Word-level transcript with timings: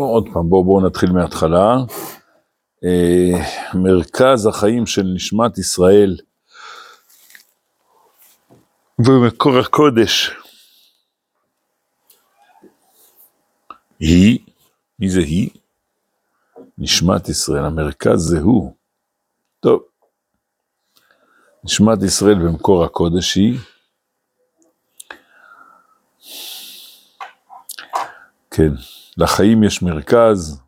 בואו 0.00 0.10
עוד 0.12 0.28
פעם, 0.32 0.48
בואו 0.48 0.64
בוא 0.64 0.82
נתחיל 0.82 1.12
מההתחלה. 1.12 1.76
אה, 2.84 3.30
מרכז 3.74 4.46
החיים 4.46 4.86
של 4.86 5.02
נשמת 5.14 5.58
ישראל 5.58 6.16
ומקור 8.98 9.58
הקודש 9.58 10.30
היא, 13.98 14.38
מי 14.98 15.10
זה 15.10 15.20
היא? 15.20 15.50
נשמת 16.78 17.28
ישראל, 17.28 17.64
המרכז 17.64 18.18
זה 18.18 18.40
הוא. 18.40 18.74
טוב, 19.60 19.82
נשמת 21.64 22.02
ישראל 22.02 22.34
במקור 22.34 22.84
הקודש 22.84 23.34
היא 23.34 23.58
כן, 28.50 28.72
לחיים 29.16 29.62
יש 29.62 29.82
מרכז, 29.82 30.60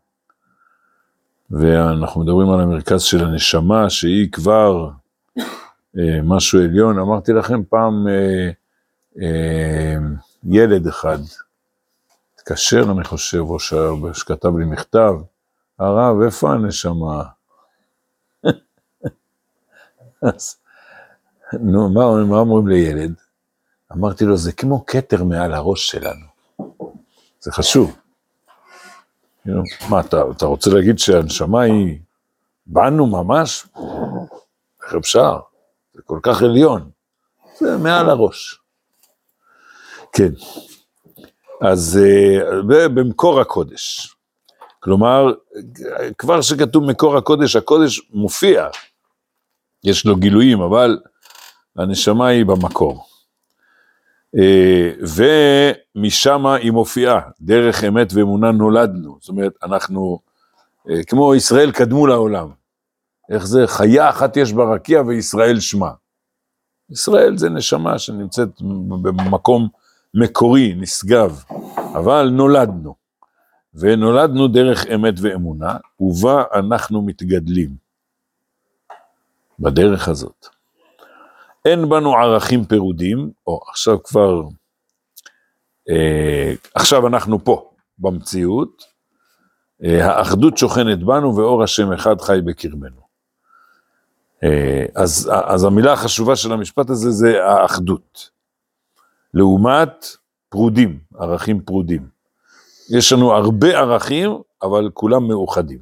ואנחנו 1.50 2.20
מדברים 2.20 2.50
על 2.50 2.60
המרכז 2.60 3.02
של 3.02 3.24
הנשמה, 3.24 3.90
שהיא 3.90 4.32
כבר 4.32 4.90
אה, 5.98 6.20
משהו 6.22 6.60
עליון. 6.60 6.98
אמרתי 6.98 7.32
לכם 7.32 7.64
פעם, 7.64 8.08
אה, 8.08 8.50
אה, 9.22 9.96
ילד 10.44 10.86
אחד, 10.86 11.18
התקשר, 12.34 12.92
אני 12.92 13.04
חושב, 13.04 13.38
או 13.38 13.58
שכתב 14.14 14.56
לי 14.56 14.64
מכתב, 14.64 15.14
הרב, 15.78 16.20
איפה 16.20 16.52
הנשמה? 16.52 17.22
אז, 20.22 20.56
נו, 21.52 21.88
מה, 21.88 22.24
מה 22.24 22.36
אומרים 22.36 22.68
לילד? 22.68 23.14
אמרתי 23.92 24.24
לו, 24.24 24.36
זה 24.36 24.52
כמו 24.52 24.86
כתר 24.86 25.24
מעל 25.24 25.54
הראש 25.54 25.90
שלנו. 25.90 26.26
זה 27.40 27.52
חשוב. 27.52 28.01
מה, 29.90 30.00
אתה, 30.00 30.22
אתה 30.36 30.46
רוצה 30.46 30.70
להגיד 30.70 30.98
שהנשמה 30.98 31.62
היא 31.62 31.98
בנו 32.66 33.06
ממש? 33.06 33.66
איך 34.84 34.94
אפשר? 34.94 35.38
זה 35.94 36.02
כל 36.02 36.18
כך 36.22 36.42
עליון. 36.42 36.90
זה 37.58 37.76
מעל 37.78 38.10
הראש. 38.10 38.60
כן. 40.12 40.32
אז 41.60 42.00
אה, 42.02 42.88
במקור 42.88 43.40
הקודש. 43.40 44.14
כלומר, 44.80 45.32
כבר 46.18 46.40
שכתוב 46.40 46.84
מקור 46.84 47.16
הקודש, 47.16 47.56
הקודש 47.56 48.00
מופיע. 48.10 48.68
יש 49.84 50.06
לו 50.06 50.16
גילויים, 50.16 50.60
אבל 50.60 50.98
הנשמה 51.76 52.26
היא 52.26 52.44
במקור. 52.46 53.06
אה, 54.38 54.90
ומשם 55.96 56.46
היא 56.46 56.72
מופיעה, 56.72 57.20
דרך 57.40 57.84
אמת 57.84 58.12
ואמונה 58.14 58.52
נולדנו, 58.52 59.16
זאת 59.20 59.28
אומרת, 59.28 59.52
אנחנו, 59.62 60.18
אה, 60.90 61.04
כמו 61.04 61.34
ישראל 61.34 61.72
קדמו 61.72 62.06
לעולם, 62.06 62.48
איך 63.30 63.46
זה, 63.46 63.66
חיה 63.66 64.10
אחת 64.10 64.36
יש 64.36 64.52
ברקיע 64.52 65.02
וישראל 65.06 65.60
שמה. 65.60 65.90
ישראל 66.90 67.38
זה 67.38 67.48
נשמה 67.48 67.98
שנמצאת 67.98 68.48
במקום 69.02 69.68
מקורי, 70.14 70.74
נשגב, 70.76 71.42
אבל 71.94 72.30
נולדנו, 72.32 72.94
ונולדנו 73.74 74.48
דרך 74.48 74.86
אמת 74.94 75.14
ואמונה, 75.20 75.76
ובה 76.00 76.44
אנחנו 76.54 77.02
מתגדלים, 77.02 77.70
בדרך 79.58 80.08
הזאת. 80.08 80.46
אין 81.64 81.88
בנו 81.88 82.14
ערכים 82.14 82.64
פירודים, 82.64 83.30
או 83.46 83.60
עכשיו 83.68 84.02
כבר, 84.02 84.42
אה, 85.90 86.52
עכשיו 86.74 87.06
אנחנו 87.06 87.44
פה, 87.44 87.70
במציאות, 87.98 88.84
אה, 89.84 90.06
האחדות 90.06 90.58
שוכנת 90.58 90.98
בנו 91.02 91.36
ואור 91.36 91.62
השם 91.62 91.92
אחד 91.92 92.20
חי 92.20 92.38
בקרבנו. 92.44 93.02
אה, 94.44 94.84
אז, 94.94 95.30
אז 95.44 95.64
המילה 95.64 95.92
החשובה 95.92 96.36
של 96.36 96.52
המשפט 96.52 96.90
הזה 96.90 97.10
זה 97.10 97.44
האחדות. 97.44 98.30
לעומת 99.34 100.06
פרודים, 100.48 100.98
ערכים 101.18 101.60
פרודים. 101.60 102.08
יש 102.90 103.12
לנו 103.12 103.32
הרבה 103.32 103.78
ערכים, 103.78 104.30
אבל 104.62 104.90
כולם 104.94 105.28
מאוחדים. 105.28 105.78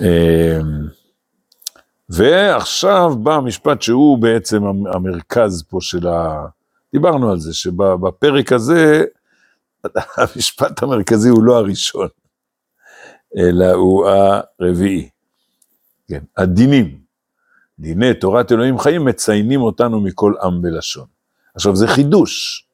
אה, 0.00 0.60
ועכשיו 2.10 3.10
בא 3.22 3.34
המשפט 3.34 3.82
שהוא 3.82 4.18
בעצם 4.18 4.62
המרכז 4.94 5.62
פה 5.68 5.78
של 5.80 6.08
ה... 6.08 6.46
דיברנו 6.92 7.30
על 7.30 7.38
זה, 7.38 7.54
שבפרק 7.54 8.52
הזה, 8.52 9.04
המשפט 10.16 10.82
המרכזי 10.82 11.28
הוא 11.28 11.42
לא 11.42 11.56
הראשון, 11.56 12.08
אלא 13.36 13.72
הוא 13.72 14.08
הרביעי. 14.60 15.08
כן, 16.08 16.22
הדינים, 16.36 16.98
דיני 17.78 18.14
תורת 18.14 18.52
אלוהים 18.52 18.78
חיים, 18.78 19.04
מציינים 19.04 19.62
אותנו 19.62 20.00
מכל 20.00 20.34
עם 20.42 20.60
ולשון. 20.64 21.06
עכשיו, 21.54 21.76
זה 21.76 21.88
חידוש, 21.88 22.66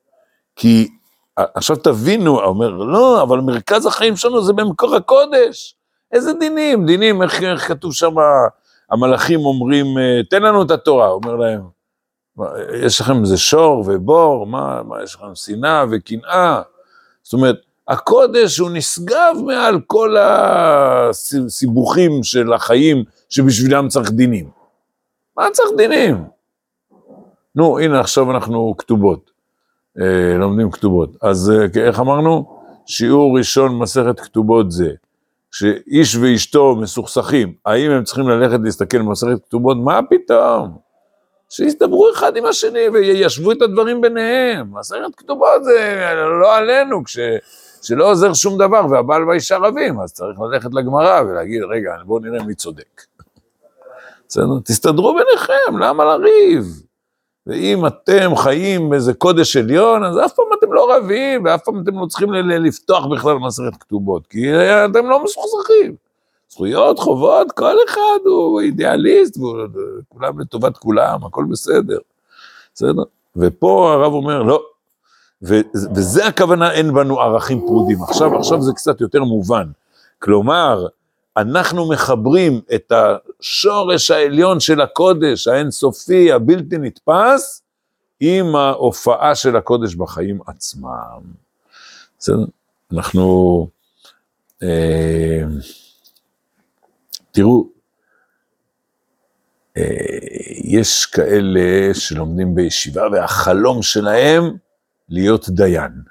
כי 0.57 0.89
עכשיו 1.37 1.77
תבינו, 1.77 2.41
אומר, 2.41 2.71
לא, 2.71 3.23
אבל 3.23 3.41
מרכז 3.41 3.87
החיים 3.87 4.17
שלנו 4.17 4.45
זה 4.45 4.53
במקור 4.53 4.97
הקודש. 4.97 5.77
איזה 6.13 6.33
דינים? 6.33 6.87
דינים, 6.87 7.23
איך, 7.23 7.43
איך 7.43 7.69
כתוב 7.69 7.95
שם, 7.95 8.15
המלאכים 8.91 9.41
אומרים, 9.41 9.99
אה, 9.99 10.21
תן 10.31 10.43
לנו 10.43 10.63
את 10.63 10.71
התורה, 10.71 11.09
אומר 11.09 11.37
להם, 11.37 11.61
יש 12.85 13.01
לכם 13.01 13.21
איזה 13.21 13.37
שור 13.37 13.85
ובור, 13.87 14.47
מה, 14.47 14.83
מה 14.83 15.03
יש 15.03 15.15
לכם, 15.15 15.35
שנאה 15.35 15.85
וקנאה? 15.91 16.63
זאת 17.23 17.33
אומרת, 17.33 17.57
הקודש 17.89 18.59
הוא 18.59 18.71
נשגב 18.73 19.37
מעל 19.47 19.81
כל 19.87 20.17
הסיבוכים 20.19 22.23
של 22.23 22.53
החיים 22.53 23.05
שבשבילם 23.29 23.89
צריך 23.89 24.11
דינים. 24.11 24.51
מה 25.37 25.47
צריך 25.53 25.71
דינים? 25.77 26.25
נו, 27.55 27.79
הנה 27.79 28.01
עכשיו 28.01 28.31
אנחנו 28.31 28.75
כתובות, 28.79 29.31
אה, 30.01 30.39
לומדים 30.39 30.71
כתובות. 30.71 31.11
אז 31.23 31.51
אה, 31.51 31.87
איך 31.87 32.01
אמרנו? 32.01 32.57
שיעור 32.87 33.39
ראשון 33.39 33.79
מסכת 33.79 34.21
כתובות 34.21 34.73
זה, 34.73 34.91
שאיש 35.59 36.17
ואשתו 36.17 36.77
מסוכסכים, 36.77 37.55
האם 37.67 37.91
הם 37.91 38.05
צריכים 38.05 38.29
ללכת 38.29 38.59
להסתכל 38.65 38.99
במסכת 38.99 39.45
כתובות? 39.49 39.77
מה 39.85 40.01
פתאום? 40.11 40.79
שיסתברו 41.49 42.11
אחד 42.11 42.37
עם 42.37 42.47
השני 42.47 42.89
וישוו 42.89 43.53
את 43.53 43.63
הדברים 43.63 44.01
ביניהם. 44.01 44.79
מסכת 44.79 45.15
כתובות 45.17 45.65
זה 45.65 46.01
לא 46.41 46.57
עלינו, 46.57 47.05
כש, 47.05 47.19
שלא 47.83 48.11
עוזר 48.11 48.35
שום 48.35 48.59
דבר 48.59 48.87
והבעל 48.91 49.29
והאישה 49.29 49.57
רבים, 49.57 50.01
אז 50.01 50.13
צריך 50.13 50.41
ללכת 50.41 50.75
לגמרא 50.75 51.21
ולהגיד, 51.21 51.63
רגע, 51.63 51.95
בואו 52.05 52.19
נראה 52.19 52.43
מי 52.43 52.55
צודק. 52.55 53.03
תסתדרו 54.65 55.15
ביניכם, 55.15 55.79
למה 55.79 56.05
לריב? 56.05 56.65
ואם 57.47 57.87
אתם 57.87 58.37
חיים 58.37 58.91
באיזה 58.91 59.15
קודש 59.15 59.57
עליון, 59.57 60.05
אז 60.05 60.19
אף 60.25 60.33
פעם 60.33 60.47
אתם 60.59 60.73
לא 60.73 60.97
רבים, 60.97 61.45
ואף 61.45 61.65
פעם 61.65 61.83
אתם 61.83 61.99
לא 61.99 62.07
צריכים 62.07 62.33
לפתוח 62.33 63.07
בכלל 63.07 63.39
מסכת 63.39 63.77
כתובות, 63.81 64.27
כי 64.27 64.55
אתם 64.91 65.07
לא 65.07 65.25
מסוכסכים. 65.25 65.95
זכויות, 66.51 66.99
חובות, 66.99 67.53
כל 67.53 67.77
אחד 67.89 68.19
הוא 68.25 68.61
אידיאליסט, 68.61 69.39
וכולם 69.39 70.41
לטובת 70.41 70.77
כולם, 70.77 71.25
הכל 71.25 71.45
בסדר. 71.51 71.99
בסדר? 72.75 73.03
ופה 73.37 73.93
הרב 73.93 74.13
אומר, 74.13 74.43
לא, 74.43 74.63
ו- 75.43 75.61
וזה 75.95 76.27
הכוונה, 76.27 76.73
אין 76.73 76.95
בנו 76.95 77.21
ערכים 77.21 77.61
פרודים. 77.67 78.03
עכשיו, 78.03 78.39
עכשיו 78.39 78.63
זה 78.63 78.73
קצת 78.73 79.01
יותר 79.01 79.25
מובן. 79.25 79.67
כלומר, 80.19 80.87
אנחנו 81.37 81.89
מחברים 81.89 82.61
את 82.75 82.93
השורש 83.41 84.11
העליון 84.11 84.61
של 84.61 84.81
הקודש, 84.81 85.49
האינסופי, 85.49 86.33
הבלתי 86.33 86.79
נתפס, 86.79 87.63
עם 88.21 88.57
ההופעה 88.57 89.35
של 89.35 89.57
הקודש 89.57 89.95
בחיים 89.95 90.41
עצמם. 90.47 91.21
בסדר? 92.19 92.45
אנחנו... 92.93 93.69
אה, 94.63 95.43
תראו, 97.31 97.69
אה, 99.77 99.83
יש 100.65 101.07
כאלה 101.07 101.95
שלומדים 101.95 102.55
בישיבה 102.55 103.03
והחלום 103.13 103.83
שלהם 103.83 104.57
להיות 105.09 105.49
דיין. 105.49 106.03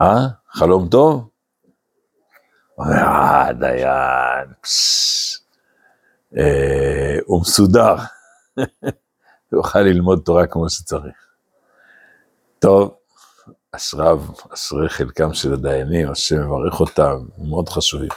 אה? 0.00 0.26
חלום 0.50 0.88
טוב? 0.88 1.28
אה, 2.80 3.52
דיין, 3.52 4.48
אה, 6.38 7.18
הוא 7.24 7.40
מסודר, 7.40 7.96
הוא 8.54 8.64
יוכל 9.52 9.80
ללמוד 9.80 10.22
תורה 10.24 10.46
כמו 10.46 10.70
שצריך. 10.70 11.16
טוב, 12.58 12.94
אשריו, 13.72 14.22
אשרי 14.54 14.88
חלקם 14.88 15.34
של 15.34 15.52
הדיינים, 15.52 16.10
השם 16.10 16.46
מברך 16.46 16.80
אותם, 16.80 17.24
מאוד 17.38 17.68
חשובים. 17.68 18.08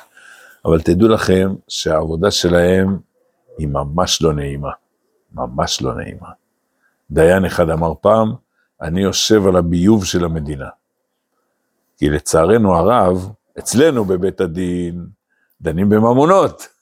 אבל 0.66 0.82
תדעו 0.82 1.08
לכם 1.08 1.56
שהעבודה 1.68 2.32
שלהם 2.32 3.00
היא 3.58 3.68
ממש 3.68 4.22
לא 4.22 4.34
נעימה, 4.34 4.72
ממש 5.34 5.82
לא 5.82 5.96
נעימה. 5.96 6.30
דיין 7.12 7.46
אחד 7.46 7.70
אמר 7.70 7.94
פעם, 8.02 8.34
אני 8.82 9.02
יושב 9.02 9.48
על 9.48 9.56
הביוב 9.56 10.06
של 10.06 10.26
המדינה. 10.26 10.70
כי 11.98 12.10
לצערנו 12.10 12.76
הרב, 12.76 13.32
אצלנו 13.60 14.06
בבית 14.06 14.42
הדין, 14.42 15.06
דנים 15.62 15.90
בממונות. 15.90 16.77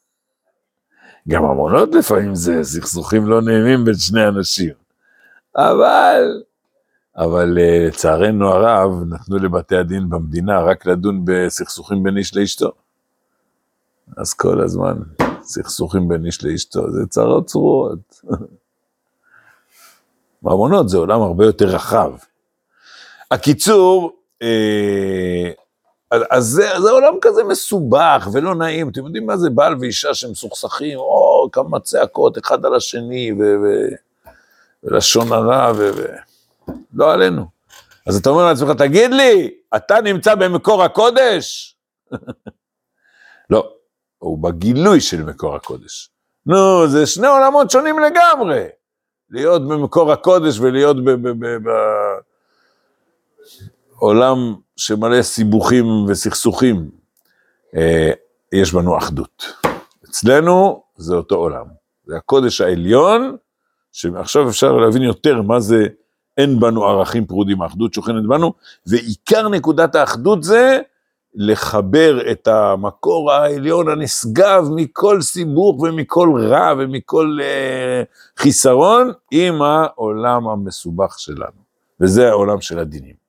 גם 1.28 1.44
ממונות 1.44 1.96
לפעמים 1.96 2.36
זה 2.36 2.64
סכסוכים 2.64 3.28
לא 3.28 3.42
נעימים 3.42 3.86
בין 3.86 3.96
שני 3.96 4.28
אנשים. 4.28 4.74
אבל, 5.56 6.44
אבל 7.18 7.58
אה, 7.60 7.88
לצערנו 7.88 8.50
הרב, 8.50 9.04
נתנו 9.10 9.38
לבתי 9.38 9.76
הדין 9.76 10.10
במדינה 10.10 10.60
רק 10.60 10.86
לדון 10.86 11.22
בסכסוכים 11.26 12.04
בין 12.04 12.18
איש 12.18 12.36
לאשתו. 12.36 12.72
אז 14.18 14.34
כל 14.34 14.62
הזמן, 14.62 14.98
סכסוכים 15.42 16.08
בין 16.08 16.26
איש 16.26 16.44
לאשתו, 16.44 16.92
זה 16.92 17.06
צרות 17.10 17.46
צרורות. 17.46 18.22
ממונות 20.44 20.90
זה 20.90 20.98
עולם 20.98 21.22
הרבה 21.22 21.46
יותר 21.46 21.66
רחב. 21.66 22.12
הקיצור, 23.32 24.16
אה, 24.42 25.52
אז 26.12 26.46
זה, 26.46 26.70
זה 26.82 26.92
עולם 26.92 27.14
כזה 27.22 27.44
מסובך 27.44 28.28
ולא 28.34 28.56
נעים. 28.56 28.90
אתם 28.90 29.06
יודעים 29.06 29.26
מה 29.26 29.38
זה 29.38 29.50
בעל 29.50 29.76
ואישה 29.80 30.14
שמסוכסכים, 30.14 31.00
או 31.00 31.50
כמה 31.52 31.80
צעקות 31.80 32.38
אחד 32.38 32.66
על 32.66 32.76
השני, 32.76 33.32
ו, 33.32 33.38
ו, 33.38 33.66
ולשון 34.84 35.34
הרע, 35.34 35.72
ו, 35.76 35.90
ו... 35.98 36.06
לא 36.94 37.14
עלינו. 37.14 37.46
אז 38.08 38.18
אתה 38.18 38.30
אומר 38.30 38.46
לעצמך, 38.46 38.70
תגיד 38.78 39.12
לי, 39.12 39.54
אתה 39.76 40.02
נמצא 40.02 40.36
במקור 40.36 40.84
הקודש? 40.84 41.76
לא, 43.50 43.70
הוא 44.18 44.44
בגילוי 44.44 45.02
של 45.02 45.24
מקור 45.24 45.56
הקודש. 45.56 46.10
נו, 46.46 46.88
זה 46.88 47.06
שני 47.06 47.28
עולמות 47.28 47.72
שונים 47.72 48.00
לגמרי. 48.00 48.68
להיות 49.30 49.68
במקור 49.68 50.12
הקודש 50.12 50.60
ולהיות 50.60 50.98
בעולם 54.00 54.56
שמלא 54.76 55.22
סיבוכים 55.22 55.86
וסכסוכים. 56.08 56.90
אה, 57.76 58.12
יש 58.54 58.74
בנו 58.74 58.98
אחדות. 58.98 59.46
אצלנו 60.10 60.84
זה 60.96 61.16
אותו 61.16 61.36
עולם. 61.36 61.66
זה 62.06 62.18
הקודש 62.18 62.62
העליון, 62.62 63.36
שעכשיו 63.92 64.50
אפשר 64.50 64.72
להבין 64.72 65.02
יותר 65.02 65.42
מה 65.42 65.60
זה 65.60 65.88
אין 66.38 66.60
בנו 66.60 66.86
ערכים 66.86 67.26
פרודים, 67.26 67.62
האחדות 67.62 67.94
שוכנת 67.94 68.26
בנו, 68.28 68.54
ועיקר 68.88 69.50
נקודת 69.50 69.96
האחדות 69.96 70.44
זה 70.44 70.80
לחבר 71.36 72.32
את 72.32 72.48
המקור 72.48 73.32
העליון 73.32 73.90
הנשגב 73.90 74.68
מכל 74.76 75.22
סיבוך 75.22 75.80
ומכל 75.80 76.30
רע 76.42 76.74
ומכל 76.78 77.38
אה, 77.42 78.04
חיסרון 78.38 79.12
עם 79.32 79.62
העולם 79.62 80.48
המסובך 80.48 81.20
שלנו, 81.20 81.62
וזה 82.02 82.30
העולם 82.30 82.62
של 82.62 82.80
הדינים. 82.80 83.25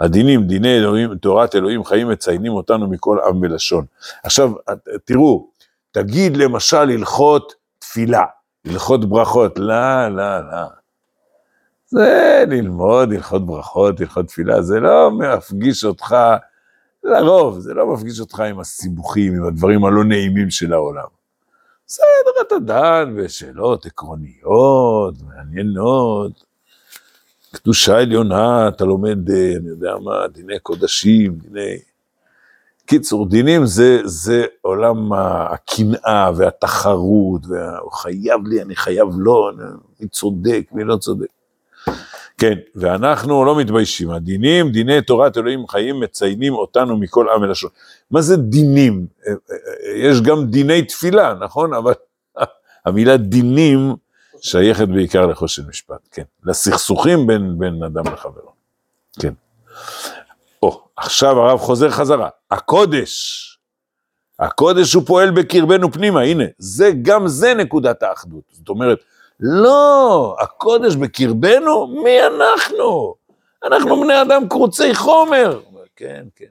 הדינים, 0.00 0.46
דיני 0.46 0.76
אלוהים, 0.78 1.14
תורת 1.14 1.54
אלוהים 1.54 1.84
חיים 1.84 2.08
מציינים 2.08 2.52
אותנו 2.52 2.90
מכל 2.90 3.18
עם 3.28 3.42
ולשון. 3.42 3.84
עכשיו, 4.22 4.52
תראו, 5.04 5.48
תגיד 5.90 6.36
למשל 6.36 6.76
הלכות 6.76 7.54
תפילה, 7.78 8.24
הלכות 8.66 9.04
ברכות, 9.04 9.58
לא, 9.58 10.08
לא, 10.08 10.38
לא. 10.40 10.66
זה 11.86 12.44
ללמוד 12.48 13.12
הלכות 13.12 13.46
ברכות, 13.46 14.00
הלכות 14.00 14.26
תפילה, 14.26 14.62
זה 14.62 14.80
לא 14.80 15.10
מפגיש 15.10 15.84
אותך 15.84 16.16
לרוב, 17.04 17.58
זה 17.58 17.74
לא 17.74 17.86
מפגיש 17.94 18.20
אותך 18.20 18.40
עם 18.40 18.60
הסיבוכים, 18.60 19.34
עם 19.34 19.44
הדברים 19.44 19.84
הלא 19.84 20.04
נעימים 20.04 20.50
של 20.50 20.72
העולם. 20.72 21.08
בסדר, 21.86 22.04
אתה 22.46 22.58
דן 22.58 23.16
בשאלות 23.16 23.86
עקרוניות, 23.86 25.14
מעניינות, 25.22 26.44
קדושה 27.52 27.98
עליונה, 27.98 28.68
אתה 28.68 28.84
לומד, 28.84 29.30
אה, 29.30 29.52
אני 29.56 29.68
יודע 29.68 29.94
מה, 30.02 30.26
דיני 30.32 30.58
קודשים, 30.58 31.32
דיני... 31.32 31.78
קיצור, 32.86 33.28
דינים 33.28 33.66
זה, 33.66 34.00
זה 34.04 34.44
עולם 34.60 35.12
הקנאה 35.12 36.30
והתחרות, 36.36 37.46
והוא 37.46 37.92
חייב 37.92 38.46
לי, 38.46 38.62
אני 38.62 38.76
חייב 38.76 39.08
לו, 39.16 39.50
מי 40.00 40.08
צודק, 40.08 40.64
מי 40.72 40.84
לא 40.84 40.96
צודק. 40.96 41.26
כן, 42.38 42.54
ואנחנו 42.74 43.44
לא 43.44 43.58
מתביישים, 43.58 44.10
הדינים, 44.10 44.72
דיני 44.72 45.02
תורת 45.02 45.36
אלוהים 45.38 45.68
חיים 45.68 46.00
מציינים 46.00 46.54
אותנו 46.54 46.96
מכל 46.96 47.26
עם 47.28 47.42
ולשון. 47.42 47.70
מה 48.10 48.20
זה 48.20 48.36
דינים? 48.36 49.06
אה, 49.26 49.32
אה, 49.32 49.56
יש 49.96 50.20
גם 50.20 50.46
דיני 50.46 50.82
תפילה, 50.82 51.34
נכון? 51.40 51.74
אבל 51.74 51.92
המילה 52.86 53.16
דינים 53.16 53.94
שייכת 54.40 54.88
בעיקר 54.88 55.26
לחושן 55.26 55.62
משפט, 55.68 56.08
כן. 56.10 56.22
לסכסוכים 56.44 57.26
בין, 57.26 57.58
בין 57.58 57.82
אדם 57.82 58.12
לחברו, 58.12 58.52
כן. 59.20 59.32
או, 60.62 60.82
עכשיו 60.96 61.40
הרב 61.40 61.58
חוזר 61.58 61.90
חזרה, 61.90 62.28
הקודש, 62.50 63.44
הקודש 64.38 64.94
הוא 64.94 65.02
פועל 65.06 65.30
בקרבנו 65.30 65.92
פנימה, 65.92 66.22
הנה, 66.22 66.44
זה, 66.58 66.90
גם 67.02 67.28
זה 67.28 67.54
נקודת 67.54 68.02
האחדות. 68.02 68.42
זאת 68.52 68.68
אומרת, 68.68 68.98
לא, 69.40 70.36
הקודש 70.40 70.94
בקרבנו, 70.94 71.86
מי 71.86 72.26
אנחנו? 72.26 73.14
אנחנו 73.64 74.00
בני 74.00 74.22
אדם 74.22 74.48
קרוצי 74.48 74.94
חומר. 74.94 75.60
כן, 75.96 76.24
כן. 76.36 76.44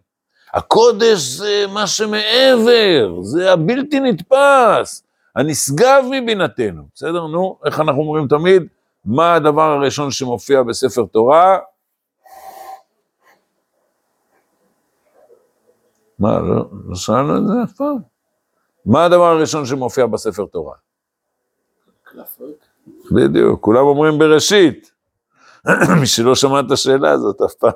הקודש 0.53 1.19
זה 1.19 1.65
מה 1.73 1.87
שמעבר, 1.87 3.21
זה 3.21 3.51
הבלתי 3.51 3.99
נתפס, 3.99 5.03
הנשגב 5.37 6.03
מבינתנו. 6.11 6.83
בסדר? 6.95 7.27
נו, 7.27 7.59
איך 7.65 7.79
אנחנו 7.79 8.01
אומרים 8.01 8.27
תמיד? 8.27 8.63
מה 9.05 9.33
הדבר 9.33 9.71
הראשון 9.71 10.11
שמופיע 10.11 10.63
בספר 10.63 11.05
תורה? 11.05 11.57
מה, 16.19 16.39
לא, 16.39 16.65
לא 16.87 16.95
שאלנו 16.95 17.37
את 17.37 17.47
זה 17.47 17.53
אף 17.63 17.73
פעם? 17.73 17.97
מה 18.85 19.05
הדבר 19.05 19.25
הראשון 19.25 19.65
שמופיע 19.65 20.05
בספר 20.05 20.45
תורה? 20.45 20.75
בדיוק, 23.11 23.61
כולם 23.61 23.83
אומרים 23.83 24.19
בראשית. 24.19 24.91
מי 26.01 26.07
שלא 26.07 26.35
שמע 26.35 26.59
את 26.59 26.71
השאלה 26.71 27.11
הזאת 27.11 27.41
אף 27.41 27.53
פעם. 27.53 27.71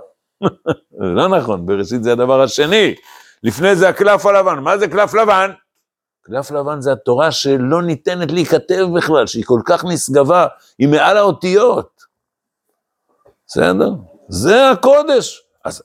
לא 1.17 1.37
נכון, 1.37 1.65
בראשית 1.65 2.03
זה 2.03 2.11
הדבר 2.11 2.41
השני. 2.41 2.95
לפני 3.43 3.75
זה 3.75 3.89
הקלף 3.89 4.25
הלבן. 4.25 4.59
מה 4.59 4.77
זה 4.77 4.87
קלף 4.87 5.13
לבן? 5.13 5.51
קלף 6.21 6.51
לבן 6.51 6.81
זה 6.81 6.91
התורה 6.91 7.31
שלא 7.31 7.81
ניתנת 7.81 8.31
להיכתב 8.31 8.85
בכלל, 8.95 9.27
שהיא 9.27 9.43
כל 9.45 9.61
כך 9.65 9.85
נשגבה, 9.85 10.47
היא 10.79 10.87
מעל 10.87 11.17
האותיות. 11.17 12.01
בסדר? 13.47 13.89
זה 14.27 14.69
הקודש. 14.69 15.43
אז 15.65 15.83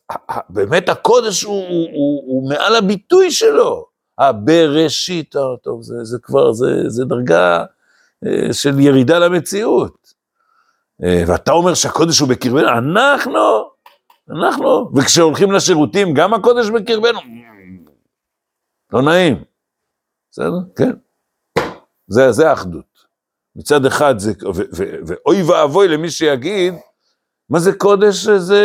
באמת 0.48 0.88
הקודש 0.88 1.42
הוא, 1.42 1.68
הוא, 1.68 1.88
הוא, 1.92 2.22
הוא 2.26 2.48
מעל 2.48 2.76
הביטוי 2.76 3.30
שלו. 3.30 3.86
הבראשית, 4.18 5.34
טוב, 5.62 5.82
זה, 5.82 6.04
זה 6.04 6.18
כבר, 6.22 6.52
זה, 6.52 6.88
זה 6.88 7.04
דרגה 7.04 7.64
אה, 8.26 8.52
של 8.52 8.80
ירידה 8.80 9.18
למציאות. 9.18 10.14
אה, 11.04 11.22
ואתה 11.26 11.52
אומר 11.52 11.74
שהקודש 11.74 12.18
הוא 12.18 12.28
בקרבנו, 12.28 12.68
אנחנו, 12.68 13.70
אנחנו, 14.30 14.90
וכשהולכים 14.96 15.52
לשירותים, 15.52 16.14
גם 16.14 16.34
הקודש 16.34 16.70
בקרבנו. 16.70 17.20
לא 18.92 19.02
נעים. 19.02 19.44
בסדר? 20.36 20.58
כן. 20.76 20.90
זה, 22.08 22.32
זה 22.32 22.50
האחדות. 22.50 23.06
מצד 23.56 23.86
אחד 23.86 24.18
זה, 24.18 24.32
ואוי 25.06 25.42
ואבוי 25.42 25.88
למי 25.88 26.10
שיגיד, 26.10 26.74
מה 27.50 27.58
זה 27.58 27.72
קודש? 27.72 28.28
זה, 28.28 28.62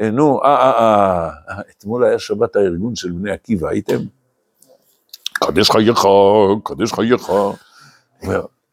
אה, 0.00 0.10
נו, 0.10 0.42
אה, 0.44 0.56
אה, 0.56 1.28
אה, 1.48 1.60
אתמול 1.70 2.04
היה 2.04 2.18
שבת 2.18 2.56
הארגון 2.56 2.96
של 2.96 3.12
בני 3.12 3.30
עקיבא, 3.30 3.68
הייתם? 3.68 3.98
קדש 5.32 5.70
חייך, 5.70 6.06
קדש 6.64 6.92
חייך. 6.92 7.30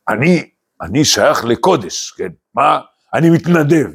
אני, 0.10 0.50
אני 0.82 1.06
שייך 1.06 1.46
לקודש, 1.46 2.12
כן? 2.12 2.30
מה? 2.54 2.80
אני 3.13 3.30
מתנדב. 3.30 3.88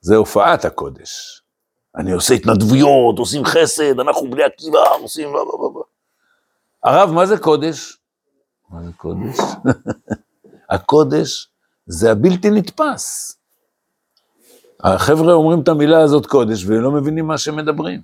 זה 0.00 0.16
הופעת 0.16 0.64
הקודש. 0.64 1.42
אני 1.96 2.12
עושה 2.12 2.34
התנדבויות, 2.34 3.18
עושים 3.18 3.44
חסד, 3.44 4.00
אנחנו 4.00 4.30
בני 4.30 4.42
עקיבא, 4.42 4.78
עושים... 5.02 5.28
הרב, 6.84 7.10
מה 7.10 7.26
זה 7.26 7.38
קודש? 7.38 7.98
מה 8.70 8.82
זה 8.82 8.90
קודש? 8.96 9.38
הקודש 10.70 11.48
זה 11.86 12.12
הבלתי 12.12 12.50
נתפס. 12.50 13.36
החבר'ה 14.80 15.32
אומרים 15.32 15.60
את 15.60 15.68
המילה 15.68 16.02
הזאת 16.02 16.26
קודש 16.26 16.64
ולא 16.66 16.90
מבינים 16.90 17.26
מה 17.26 17.38
שהם 17.38 17.56
מדברים. 17.56 18.00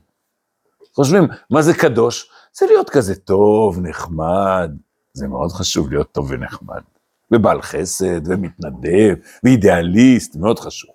חושבים, 0.94 1.28
מה 1.50 1.62
זה 1.62 1.74
קדוש? 1.74 2.30
זה 2.54 2.66
להיות 2.66 2.90
כזה 2.90 3.14
טוב, 3.14 3.78
נחמד, 3.80 4.70
זה 5.12 5.28
מאוד 5.28 5.52
חשוב 5.52 5.90
להיות 5.90 6.12
טוב 6.12 6.30
ונחמד, 6.30 6.82
ובעל 7.30 7.62
חסד, 7.62 8.28
ומתנדב, 8.28 9.14
ואידיאליסט, 9.44 10.36
מאוד 10.36 10.58
חשוב. 10.58 10.90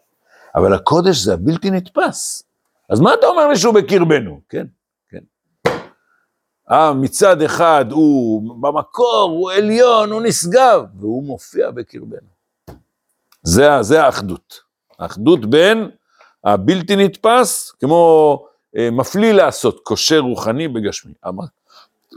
אבל 0.56 0.74
הקודש 0.74 1.18
זה 1.18 1.34
הבלתי 1.34 1.72
נתפס. 1.72 2.47
אז 2.90 3.00
מה 3.00 3.14
אתה 3.14 3.28
אומר 3.28 3.48
לי 3.48 3.58
שהוא 3.58 3.74
בקרבנו? 3.74 4.42
כן, 4.50 4.66
כן. 5.10 5.24
אה, 6.72 6.94
מצד 6.94 7.42
אחד 7.42 7.86
הוא 7.92 8.42
במקור, 8.62 9.30
הוא 9.32 9.52
עליון, 9.52 10.12
הוא 10.12 10.22
נשגב, 10.22 10.84
והוא 11.00 11.24
מופיע 11.24 11.72
בקרבנו. 11.72 12.28
זה, 13.44 13.68
זה 13.82 14.04
האחדות. 14.04 14.60
האחדות 15.00 15.46
בין 15.46 15.90
הבלתי 16.44 16.96
נתפס, 16.96 17.72
כמו 17.72 18.46
אה, 18.78 18.90
מפליא 18.92 19.32
לעשות, 19.32 19.80
כושר 19.84 20.20
רוחני 20.20 20.68
בגשמי. 20.68 21.14
אמר, 21.28 21.44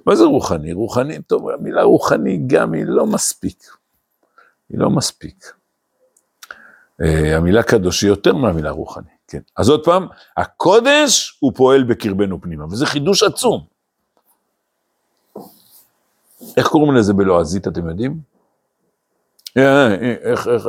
מה 0.06 0.16
זה 0.16 0.24
רוחני? 0.24 0.72
רוחני, 0.72 1.22
טוב, 1.22 1.50
המילה 1.50 1.82
רוחני 1.82 2.40
גם 2.46 2.72
היא 2.72 2.84
לא 2.86 3.06
מספיק. 3.06 3.64
היא 4.68 4.78
לא 4.78 4.90
מספיק. 4.90 5.52
אה, 7.02 7.36
המילה 7.36 7.62
קדוש 7.62 8.02
היא 8.02 8.08
יותר 8.08 8.34
מהמילה 8.34 8.70
רוחני, 8.70 9.10
כן. 9.30 9.40
אז 9.56 9.68
עוד 9.68 9.84
פעם, 9.84 10.06
הקודש 10.36 11.38
הוא 11.40 11.52
פועל 11.56 11.82
בקרבנו 11.82 12.40
פנימה, 12.40 12.64
וזה 12.64 12.86
חידוש 12.86 13.22
עצום. 13.22 13.64
איך 16.56 16.66
קוראים 16.68 16.94
לזה 16.94 17.12
בלועזית, 17.12 17.68
אתם 17.68 17.88
יודעים? 17.88 18.18
אה, 19.56 19.94
אה, 19.94 20.14
איך, 20.22 20.48
איך, 20.48 20.68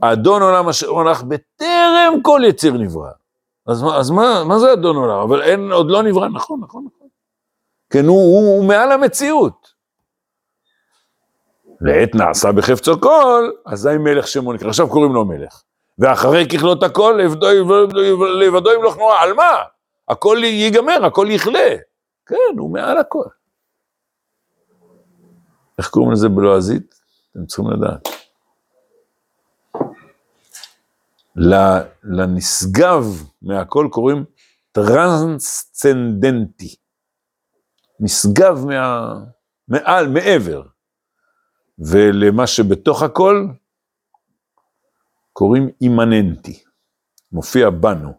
אדון 0.00 0.42
עולם 0.42 0.68
אשר 0.68 0.86
הולך 0.86 1.22
בטרם 1.22 2.12
כל 2.22 2.40
יציר 2.44 2.72
נברא. 2.72 3.10
אז, 3.66 3.84
אז 3.94 4.10
מה, 4.10 4.44
מה 4.44 4.58
זה 4.58 4.72
אדון 4.72 4.96
עולם? 4.96 5.18
אבל 5.18 5.42
אין, 5.42 5.72
עוד 5.72 5.90
לא 5.90 6.02
נברא, 6.02 6.28
נכון, 6.28 6.60
נכון, 6.60 6.84
נכון. 6.86 7.08
כן, 7.90 8.04
הוא, 8.06 8.16
הוא, 8.16 8.56
הוא 8.56 8.64
מעל 8.64 8.92
המציאות. 8.92 9.80
לעת 11.80 12.14
נעשה 12.14 12.52
בחפצו 12.52 13.00
כל, 13.00 13.50
אזי 13.66 13.98
מלך 13.98 14.28
שמו 14.28 14.52
נקרא. 14.52 14.68
עכשיו 14.68 14.88
קוראים 14.88 15.14
לו 15.14 15.24
מלך. 15.24 15.62
ואחרי 16.00 16.48
ככלות 16.48 16.82
הכל, 16.82 17.20
לבדו 18.40 18.72
ימלוך 18.72 18.96
נורא. 18.96 19.14
על 19.20 19.32
מה? 19.32 19.56
הכל 20.08 20.38
ייגמר, 20.42 21.04
הכל 21.06 21.26
יכלה. 21.30 21.76
כן, 22.26 22.58
הוא 22.58 22.72
מעל 22.72 22.98
הכל. 22.98 23.24
איך 25.78 25.88
קוראים 25.88 26.12
לזה 26.12 26.28
בלועזית? 26.28 26.94
אתם 27.32 27.46
צריכים 27.46 27.70
לדעת. 27.70 28.08
לנשגב 32.04 33.04
מהכל 33.42 33.88
קוראים 33.90 34.24
טרנסצנדנטי. 34.72 36.74
נשגב 38.00 38.66
מה... 38.66 39.14
מעל, 39.68 40.08
מעבר. 40.08 40.62
ולמה 41.78 42.46
שבתוך 42.46 43.02
הכל 43.02 43.46
קוראים 45.32 45.68
אימננטי, 45.80 46.62
מופיע 47.32 47.70
בנו, 47.70 48.12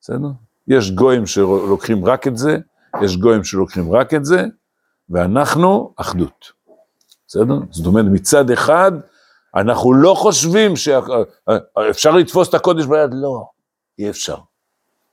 בסדר? 0.00 0.28
יש 0.68 0.90
גויים 0.90 1.26
שלוקחים 1.26 2.04
רק 2.04 2.26
את 2.26 2.36
זה, 2.36 2.58
יש 3.02 3.16
גויים 3.16 3.44
שלוקחים 3.44 3.92
רק 3.92 4.14
את 4.14 4.24
זה, 4.24 4.44
ואנחנו 5.08 5.94
אחדות, 5.96 6.52
בסדר? 7.26 7.54
זאת 7.70 7.86
אומרת, 7.86 8.04
מצד 8.12 8.50
אחד, 8.50 8.92
אנחנו 9.56 9.92
לא 9.92 10.14
חושבים 10.14 10.76
שאפשר 10.76 12.10
לתפוס 12.10 12.48
את 12.48 12.54
הקודש 12.54 12.86
ביד, 12.86 13.10
לא, 13.12 13.44
אי 13.98 14.10
אפשר. 14.10 14.36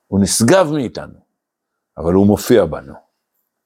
הוא 0.08 0.20
נשגב 0.20 0.72
מאיתנו, 0.74 1.20
אבל 1.98 2.14
הוא 2.14 2.28
מופיע 2.28 2.66
בנו, 2.66 2.94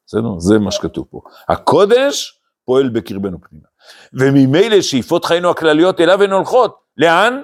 בסדר? 0.05 0.39
זה 0.39 0.59
מה 0.59 0.71
שכתוב 0.71 1.05
פה. 1.09 1.21
הקודש 1.49 2.41
פועל 2.65 2.89
בקרבנו 2.89 3.37
פנימה. 3.41 3.67
וממילא 4.13 4.81
שאיפות 4.81 5.25
חיינו 5.25 5.49
הכלליות 5.49 6.01
אליו 6.01 6.23
הן 6.23 6.31
הולכות. 6.31 6.81
לאן? 6.97 7.41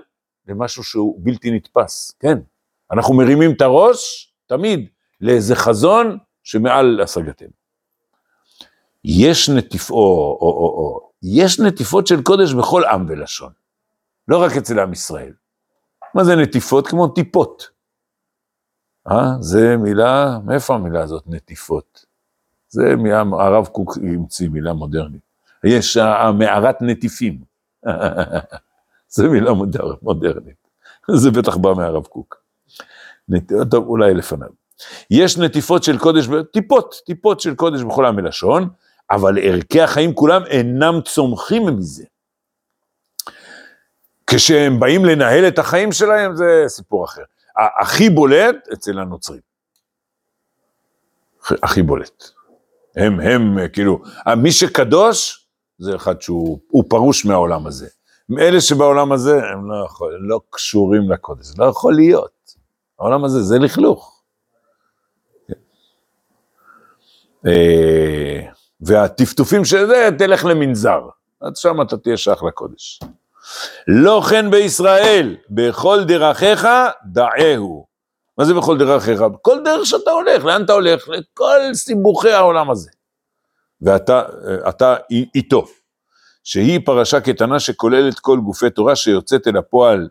למשהו 0.48 0.84
שהוא 0.84 1.20
בלתי 1.24 1.51
נתפס, 1.51 2.12
כן. 2.20 2.38
אנחנו 2.91 3.13
מרימים 3.13 3.51
את 3.51 3.62
הראש, 3.62 4.34
תמיד, 4.46 4.89
לאיזה 5.22 5.56
חזון 5.56 6.17
שמעל 6.44 7.01
השגתנו. 7.03 7.50
יש 9.03 9.50
נטיפ... 9.50 9.91
או, 9.91 9.98
או, 10.41 10.48
או, 10.48 10.67
או, 10.77 11.12
יש 11.24 11.60
נטיפות 11.60 12.08
של 12.08 12.24
קודש 12.24 12.53
בכל 12.53 12.86
עם 12.86 13.06
ולשון, 13.10 13.51
לא 14.27 14.41
רק 14.44 14.51
אצל 14.58 14.79
עם 14.79 14.94
ישראל. 14.94 15.34
מה 16.15 16.24
זה 16.24 16.36
נטיפות? 16.36 16.88
כמו 16.88 17.08
טיפות. 17.08 17.70
אה? 19.12 19.32
זה 19.39 19.77
מילה, 19.77 20.39
מאיפה 20.46 20.75
המילה 20.75 21.03
הזאת, 21.03 21.24
נטיפות? 21.27 22.06
זה 22.70 22.82
הרב 23.39 23.65
קוק 23.65 23.98
המציא 23.98 24.50
מילה 24.50 24.74
מודרנית. 24.74 25.26
יש 25.64 25.98
מערת 26.34 26.82
נטיפים. 26.82 27.40
זה 29.16 29.28
מילה 29.28 29.54
מודר, 29.54 29.94
מודרנית. 30.02 30.68
זה 31.22 31.32
בטח 31.32 31.56
בא 31.56 31.74
מהרב 31.74 32.06
קוק. 32.06 32.36
טוב, 33.72 33.88
אולי 33.88 34.14
לפניו. 34.14 34.50
יש 35.12 35.38
נטיפות 35.38 35.84
של 35.84 35.98
קודש, 35.98 36.28
טיפות, 36.54 36.96
טיפות 37.06 37.40
של 37.40 37.56
קודש 37.56 37.82
בכל 37.82 38.06
עם 38.06 38.16
מלשון, 38.16 38.70
אבל 39.12 39.38
ערכי 39.42 39.82
החיים 39.82 40.14
כולם 40.14 40.46
אינם 40.46 41.02
צומחים 41.06 41.66
מזה. 41.66 42.04
כשהם 44.28 44.80
באים 44.80 45.06
לנהל 45.06 45.48
את 45.48 45.60
החיים 45.60 45.92
שלהם, 45.92 46.36
זה 46.36 46.64
סיפור 46.68 47.06
אחר. 47.06 47.22
הכי 47.82 48.10
בולט 48.10 48.56
אצל 48.74 49.00
הנוצרים. 49.00 49.40
הכי 51.64 51.82
בולט. 51.82 52.24
הם, 52.96 53.20
הם, 53.20 53.58
כאילו, 53.74 54.02
מי 54.38 54.52
שקדוש, 54.52 55.47
זה 55.79 55.96
אחד 55.96 56.22
שהוא 56.22 56.84
פרוש 56.88 57.25
מהעולם 57.25 57.67
הזה. 57.67 57.88
אלה 58.39 58.62
שבעולם 58.62 59.12
הזה, 59.12 59.39
הם 59.53 59.72
לא, 59.72 59.86
יכול, 59.86 60.17
לא 60.22 60.39
קשורים 60.50 61.12
לקודש, 61.12 61.48
לא 61.57 61.65
יכול 61.65 61.96
להיות. 61.96 62.55
העולם 63.00 63.24
הזה 63.24 63.41
זה 63.41 63.60
לכלוך. 63.60 64.22
אה, 67.48 68.41
והטפטופים 68.81 69.65
של 69.65 69.88
זה, 69.88 70.10
תלך 70.17 70.46
למנזר. 70.46 71.01
עד 71.41 71.55
שם 71.55 71.81
אתה 71.81 71.98
תהיה 71.98 72.17
שייך 72.17 72.43
לקודש. 72.43 73.00
לא 73.88 74.22
כן 74.29 74.51
בישראל, 74.51 75.36
בכל 75.50 76.03
דרכיך 76.03 76.67
דעהו. 77.05 77.88
מה 78.38 78.46
זה 78.46 78.53
בכל 78.53 78.77
דרכיך? 78.77 79.22
בכל 79.22 79.63
דרך 79.63 79.86
שאתה 79.86 80.12
הולך, 80.12 80.46
לאן 80.46 80.63
אתה 80.63 80.74
הולך? 80.74 81.10
לכל 81.10 81.60
סיבוכי 81.74 82.31
העולם 82.31 82.69
הזה. 82.69 82.89
ואתה 83.81 84.22
אתה 84.69 84.96
איתו. 85.36 85.65
שהיא 86.43 86.79
פרשה 86.86 87.22
קטנה 87.22 87.60
שכוללת 87.60 88.19
כל 88.19 88.39
גופי 88.39 88.69
תורה 88.69 88.96
שיוצאת 88.96 89.48
אל 89.48 89.57
הפועל 89.57 90.10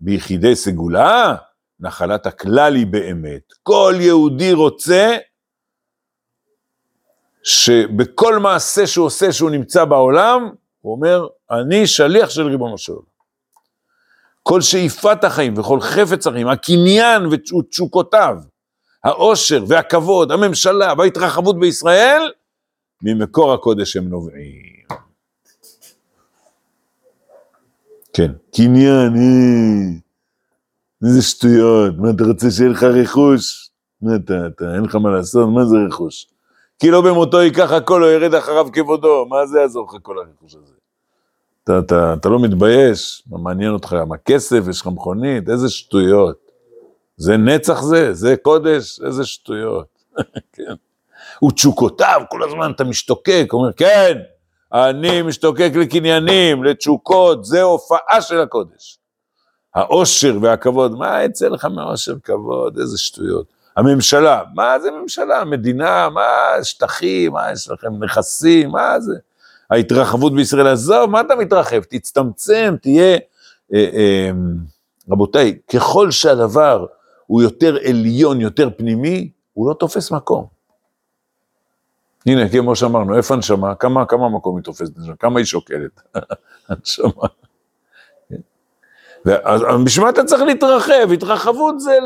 ביחידי 0.00 0.56
סגולה, 0.56 1.34
נחלת 1.80 2.26
הכלל 2.26 2.74
היא 2.74 2.86
באמת. 2.86 3.52
כל 3.62 3.94
יהודי 4.00 4.52
רוצה 4.52 5.16
שבכל 7.42 8.38
מעשה 8.38 8.86
שהוא 8.86 9.06
עושה, 9.06 9.32
שהוא 9.32 9.50
נמצא 9.50 9.84
בעולם, 9.84 10.50
הוא 10.80 10.92
אומר, 10.96 11.26
אני 11.50 11.86
שליח 11.86 12.30
של 12.30 12.46
ריבונו 12.46 12.78
של 12.78 12.92
עולם. 12.92 13.04
כל 14.42 14.60
שאיפת 14.60 15.24
החיים 15.24 15.58
וכל 15.58 15.80
חפץ 15.80 16.26
החיים, 16.26 16.48
הקניין 16.48 17.22
ותשוקותיו, 17.26 18.36
העושר 19.04 19.64
והכבוד, 19.68 20.32
הממשלה 20.32 20.92
וההתרחבות 20.98 21.60
בישראל, 21.60 22.32
ממקור 23.04 23.52
הקודש 23.52 23.96
הם 23.96 24.08
נובעים. 24.08 24.74
כן. 28.12 28.32
קניין, 28.56 29.12
איזה 31.04 31.22
שטויות, 31.22 31.98
מה 31.98 32.10
אתה 32.10 32.24
רוצה 32.24 32.50
שיהיה 32.50 32.70
לך 32.70 32.82
רכוש? 32.82 33.70
מה 34.02 34.16
אתה, 34.16 34.46
אתה, 34.46 34.74
אין 34.74 34.84
לך 34.84 34.94
מה 34.94 35.10
לעשות, 35.10 35.48
מה 35.48 35.64
זה 35.64 35.76
רכוש? 35.88 36.26
כי 36.78 36.90
לא 36.90 37.00
במותו 37.00 37.42
ייקח 37.42 37.72
הכל, 37.72 38.04
או 38.04 38.08
ירד 38.08 38.34
אחריו 38.34 38.66
כבודו, 38.72 39.26
מה 39.26 39.46
זה 39.46 39.58
יעזור 39.58 39.86
לך 39.88 40.02
כל 40.02 40.18
הרכוש 40.18 40.54
הזה? 40.54 40.72
אתה, 41.64 41.78
אתה, 41.78 42.14
אתה 42.14 42.28
לא 42.28 42.42
מתבייש? 42.42 43.22
מה 43.30 43.38
מעניין 43.38 43.72
אותך? 43.72 43.92
מה 43.92 44.16
כסף? 44.16 44.64
יש 44.70 44.80
לך 44.80 44.86
מכונית? 44.86 45.48
איזה 45.48 45.70
שטויות. 45.70 46.36
זה 47.16 47.36
נצח 47.36 47.82
זה? 47.82 48.12
זה 48.12 48.36
קודש? 48.42 49.00
איזה 49.06 49.24
שטויות. 49.24 50.04
כן. 50.56 50.74
ותשוקותיו, 51.44 52.22
כל 52.30 52.42
הזמן 52.42 52.70
אתה 52.70 52.84
משתוקק, 52.84 53.48
אומר, 53.52 53.72
כן, 53.72 54.18
אני 54.72 55.22
משתוקק 55.22 55.70
לקניינים, 55.74 56.64
לתשוקות, 56.64 57.44
זה 57.44 57.62
הופעה 57.62 58.20
של 58.22 58.40
הקודש. 58.40 58.98
העושר 59.74 60.38
והכבוד, 60.42 60.98
מה 60.98 61.22
יצא 61.22 61.48
לך 61.48 61.64
מעושר 61.64 62.14
כבוד? 62.24 62.78
איזה 62.78 62.98
שטויות. 62.98 63.46
הממשלה, 63.76 64.42
מה 64.54 64.80
זה 64.80 64.90
ממשלה? 64.90 65.40
המדינה, 65.40 66.08
מה 66.10 66.28
שטחים, 66.62 67.32
מה 67.32 67.52
יש 67.52 67.70
לכם 67.70 68.04
נכסים, 68.04 68.70
מה 68.70 69.00
זה? 69.00 69.14
ההתרחבות 69.70 70.34
בישראל, 70.34 70.66
עזוב, 70.66 71.10
מה 71.10 71.20
אתה 71.20 71.34
מתרחב? 71.36 71.80
תצטמצם, 71.80 72.74
תהיה... 72.82 73.18
אה, 73.74 73.90
אה, 73.94 74.30
רבותיי, 75.10 75.58
ככל 75.74 76.10
שהדבר 76.10 76.86
הוא 77.26 77.42
יותר 77.42 77.76
עליון, 77.84 78.40
יותר 78.40 78.68
פנימי, 78.76 79.30
הוא 79.52 79.68
לא 79.68 79.74
תופס 79.74 80.10
מקום. 80.10 80.53
הנה, 82.26 82.48
כמו 82.48 82.76
שאמרנו, 82.76 83.16
איפה 83.16 83.34
הנשמה? 83.34 83.74
כמה, 83.74 84.06
כמה 84.06 84.28
מקום 84.28 84.56
היא 84.56 84.64
תופסת 84.64 84.98
נשמה? 84.98 85.16
כמה 85.16 85.40
היא 85.40 85.46
שוקלת? 85.46 86.00
הנשמה. 86.68 87.26
אז 89.44 89.62
בשביל 89.84 90.04
מה 90.04 90.10
אתה 90.10 90.24
צריך 90.24 90.42
להתרחב? 90.42 91.12
התרחבות 91.12 91.80
זה 91.80 91.98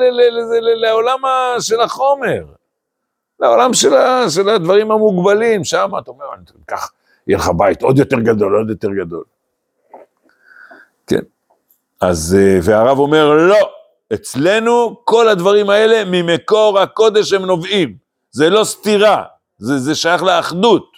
לעולם 0.81 1.19
של 1.61 1.81
החומר, 1.81 2.45
לעולם 3.41 3.75
של, 3.75 4.49
הדברים 4.49 4.91
המוגבלים, 4.91 5.65
שם 5.65 5.91
אתה 5.99 6.11
אומר, 6.11 6.25
קח, 6.67 6.93
יהיה 7.27 7.39
לך 7.39 7.51
בית 7.57 7.83
עוד 7.83 7.99
יותר 7.99 8.21
גדול, 8.21 8.57
עוד 8.57 8.71
יותר 8.71 8.89
גדול. 8.91 9.25
כן. 11.07 11.21
אז, 12.01 12.37
והרב 12.63 12.99
אומר, 12.99 13.33
לא, 13.33 13.71
אצלנו 14.15 15.01
כל 15.05 15.29
הדברים 15.29 15.71
האלה 15.71 16.03
ממקור 16.07 16.79
הקודש 16.79 17.33
הם 17.33 17.43
נובעים. 17.45 17.97
זה 18.31 18.51
לא 18.51 18.65
סתירה, 18.65 19.25
זה, 19.59 19.79
זה 19.79 19.95
שייך 19.95 20.23
לאחדות. 20.23 20.93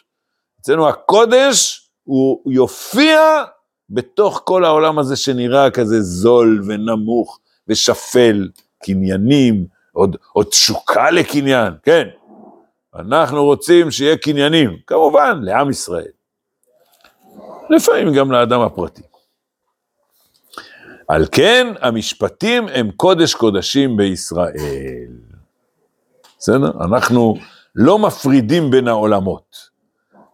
אצלנו 0.61 0.89
הקודש 0.89 1.91
הוא 2.05 2.53
יופיע 2.53 3.21
בתוך 3.91 4.43
כל 4.45 4.65
העולם 4.65 4.99
הזה 4.99 5.17
שנראה 5.17 5.71
כזה 5.71 6.01
זול 6.01 6.63
ונמוך 6.67 7.39
ושפל, 7.69 8.49
קניינים, 8.83 9.67
עוד, 9.93 10.17
עוד 10.33 10.47
תשוקה 10.47 11.11
לקניין, 11.11 11.75
כן. 11.83 12.09
אנחנו 12.95 13.45
רוצים 13.45 13.91
שיהיה 13.91 14.17
קניינים, 14.17 14.77
כמובן, 14.87 15.39
לעם 15.43 15.71
ישראל. 15.71 16.11
לפעמים 17.71 18.15
גם 18.15 18.33
לאדם 18.33 18.61
הפרטי. 18.61 19.03
על 21.09 21.27
כן, 21.33 21.67
המשפטים 21.81 22.69
הם 22.69 22.91
קודש 22.91 23.35
קודשים 23.35 23.97
בישראל. 23.97 25.09
בסדר? 26.39 26.71
אנחנו 26.85 27.37
לא 27.75 27.99
מפרידים 27.99 28.71
בין 28.71 28.89
העולמות, 28.89 29.71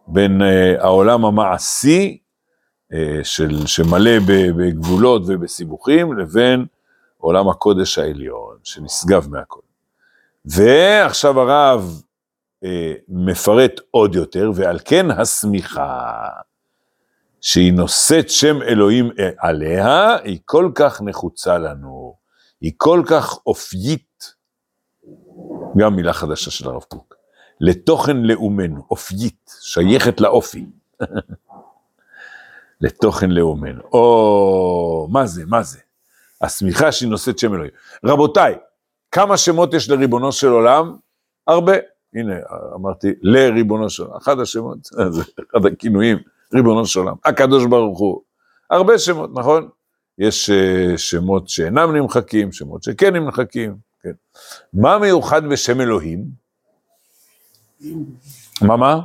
בין 0.07 0.41
uh, 0.41 0.81
העולם 0.83 1.25
המעשי, 1.25 2.17
uh, 2.93 2.95
של, 3.23 3.67
שמלא 3.67 4.19
בגבולות 4.57 5.21
ובסיבוכים, 5.27 6.17
לבין 6.17 6.65
עולם 7.17 7.49
הקודש 7.49 7.97
העליון, 7.97 8.57
שנשגב 8.63 9.27
מהכל. 9.29 9.59
ועכשיו 10.45 11.39
הרב 11.39 12.01
uh, 12.63 12.67
מפרט 13.09 13.79
עוד 13.91 14.15
יותר, 14.15 14.51
ועל 14.55 14.79
כן 14.85 15.11
השמיכה. 15.11 16.13
שהיא 17.41 17.73
נושאת 17.73 18.29
שם 18.29 18.61
אלוהים 18.61 19.09
עליה, 19.39 20.15
היא 20.23 20.39
כל 20.45 20.71
כך 20.75 21.01
נחוצה 21.01 21.57
לנו, 21.57 22.15
היא 22.61 22.71
כל 22.77 23.03
כך 23.09 23.37
אופיית, 23.45 24.33
גם 25.77 25.95
מילה 25.95 26.13
חדשה 26.13 26.51
של 26.51 26.69
הרב 26.69 26.83
קוק, 26.83 27.15
לתוכן 27.61 28.17
לאומנו, 28.17 28.83
אופיית, 28.91 29.51
שייכת 29.61 30.21
לאופי. 30.21 30.65
לתוכן 32.81 33.29
לאומנו. 33.31 33.81
או, 33.93 35.07
מה 35.11 35.25
זה, 35.25 35.45
מה 35.45 35.63
זה? 35.63 35.79
השמיכה 36.41 36.91
שהיא 36.91 37.09
נושאת 37.09 37.39
שם 37.39 37.53
אלוהים. 37.53 37.71
רבותיי, 38.05 38.55
כמה 39.11 39.37
שמות 39.37 39.73
יש 39.73 39.89
לריבונו 39.89 40.31
של 40.31 40.47
עולם? 40.47 40.95
הרבה. 41.47 41.73
הנה, 42.13 42.35
אמרתי, 42.75 43.13
לריבונו 43.21 43.89
של 43.89 44.03
עולם. 44.03 44.15
אחד 44.17 44.39
השמות, 44.39 44.77
זה 45.15 45.21
אחד 45.21 45.65
הכינויים. 45.65 46.17
ריבונו 46.53 46.85
של 46.85 46.99
עולם, 46.99 47.15
הקדוש 47.25 47.65
ברוך 47.65 47.99
הוא. 47.99 48.21
הרבה 48.69 48.99
שמות, 48.99 49.29
נכון? 49.33 49.69
יש 50.17 50.49
uh, 50.49 50.97
שמות 50.97 51.49
שאינם 51.49 51.95
נמחקים, 51.95 52.51
שמות 52.51 52.83
שכן 52.83 53.15
נמחקים, 53.15 53.75
כן. 54.03 54.11
מה 54.73 54.99
מיוחד 54.99 55.45
בשם 55.45 55.81
אלוהים? 55.81 56.25
מה 58.61 58.77
מה? 58.77 58.99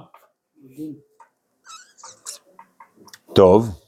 טוב, 3.35 3.81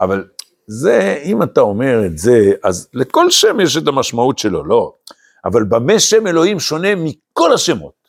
אבל 0.00 0.28
זה, 0.66 1.22
אם 1.24 1.42
אתה 1.42 1.60
אומר 1.60 2.06
את 2.06 2.18
זה, 2.18 2.52
אז 2.64 2.88
לכל 2.94 3.30
שם 3.30 3.60
יש 3.60 3.76
את 3.76 3.88
המשמעות 3.88 4.38
שלו, 4.38 4.64
לא. 4.64 4.94
אבל 5.44 5.64
במה 5.64 5.98
שם 5.98 6.26
אלוהים 6.26 6.60
שונה 6.60 6.88
מכל 6.96 7.52
השמות? 7.52 8.08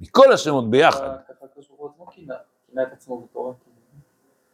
מכל 0.00 0.32
השמות 0.32 0.70
ביחד. 0.70 1.16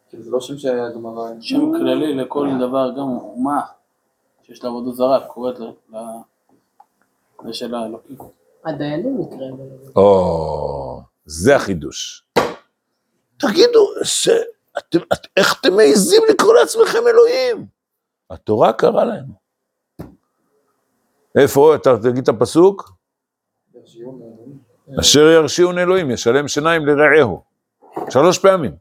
כאילו 0.08 0.22
זה 0.22 0.30
לא 0.30 0.40
שם 0.40 0.58
שהגמרא... 0.58 1.30
שם 1.40 1.72
כללי 1.78 2.14
לכל 2.14 2.48
דבר, 2.60 2.90
גם 2.90 3.08
אומה 3.08 3.60
שיש 4.42 4.64
לה 4.64 4.68
עבודה 4.70 4.90
זרה, 4.90 5.26
קוראת 5.26 5.56
לשל 7.44 7.74
האלוקים. 7.74 8.16
הדיינים 8.66 9.18
נקראים. 9.20 9.56
או, 9.96 11.00
זה 11.24 11.56
החידוש. 11.56 12.24
תגידו, 13.36 13.88
איך 15.36 15.60
אתם 15.60 15.76
מעזים 15.76 16.22
לקרוא 16.30 16.54
לעצמכם 16.54 16.98
אלוהים? 17.08 17.66
התורה 18.30 18.72
קראה 18.72 19.04
להם. 19.04 19.24
איפה, 21.38 21.74
אתה 21.74 21.90
תגיד 22.02 22.22
את 22.22 22.28
הפסוק? 22.28 22.92
אשר 25.00 25.20
ירשיעון 25.20 25.78
אלוהים, 25.78 26.10
ישלם 26.10 26.48
שיניים 26.48 26.86
לרעהו. 26.86 27.42
שלוש 28.10 28.38
פעמים. 28.38 28.76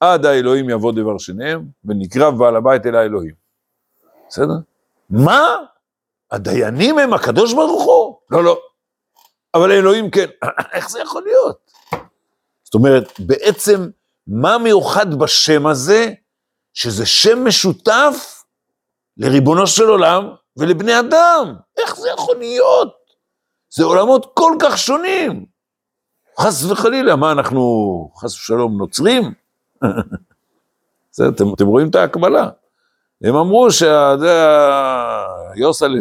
עד 0.00 0.26
האלוהים 0.26 0.70
יבוא 0.70 0.92
דבר 0.92 1.18
שניהם, 1.18 1.64
ונקרב 1.84 2.38
בעל 2.38 2.56
הבית 2.56 2.86
אל 2.86 2.94
האלוהים. 2.94 3.34
בסדר? 4.28 4.54
מה? 5.10 5.56
הדיינים 6.30 6.98
הם 6.98 7.12
הקדוש 7.12 7.54
ברוך 7.54 7.84
הוא? 7.84 8.16
לא, 8.30 8.44
לא. 8.44 8.58
אבל 9.54 9.70
האלוהים 9.70 10.10
כן. 10.10 10.26
איך 10.72 10.90
זה 10.90 11.00
יכול 11.00 11.22
להיות? 11.22 11.70
זאת 12.64 12.74
אומרת, 12.74 13.12
בעצם, 13.18 13.88
מה 14.26 14.58
מיוחד 14.58 15.14
בשם 15.14 15.66
הזה, 15.66 16.12
שזה 16.74 17.06
שם 17.06 17.44
משותף 17.44 18.44
לריבונו 19.16 19.66
של 19.66 19.84
עולם 19.88 20.28
ולבני 20.56 21.00
אדם? 21.00 21.54
איך 21.78 21.96
זה 21.96 22.08
יכול 22.08 22.36
להיות? 22.36 22.94
זה 23.70 23.84
עולמות 23.84 24.32
כל 24.34 24.52
כך 24.60 24.78
שונים. 24.78 25.46
חס 26.40 26.64
וחלילה, 26.64 27.16
מה 27.16 27.32
אנחנו, 27.32 28.10
חס 28.16 28.34
ושלום, 28.34 28.78
נוצרים? 28.78 29.32
זה, 31.16 31.28
אתם, 31.28 31.54
אתם 31.54 31.66
רואים 31.66 31.88
את 31.90 31.94
ההקבלה. 31.94 32.48
הם 33.24 33.36
אמרו 33.36 33.68
שהיוסלה 33.70 34.82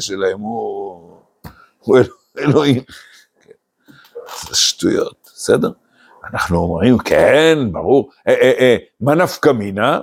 שלהם 0.02 0.40
הוא, 0.40 1.18
הוא 1.80 1.98
אלוהים. 2.38 2.84
זה 4.50 4.56
שטויות, 4.56 5.32
בסדר? 5.36 5.72
אנחנו 6.34 6.58
אומרים, 6.58 6.98
כן, 6.98 7.58
ברור. 7.72 8.10
אה, 8.28 8.34
אה, 8.34 8.52
אה, 8.60 8.78
מה 9.02 9.16
נפקא 9.16 9.50
מינה? 9.50 10.02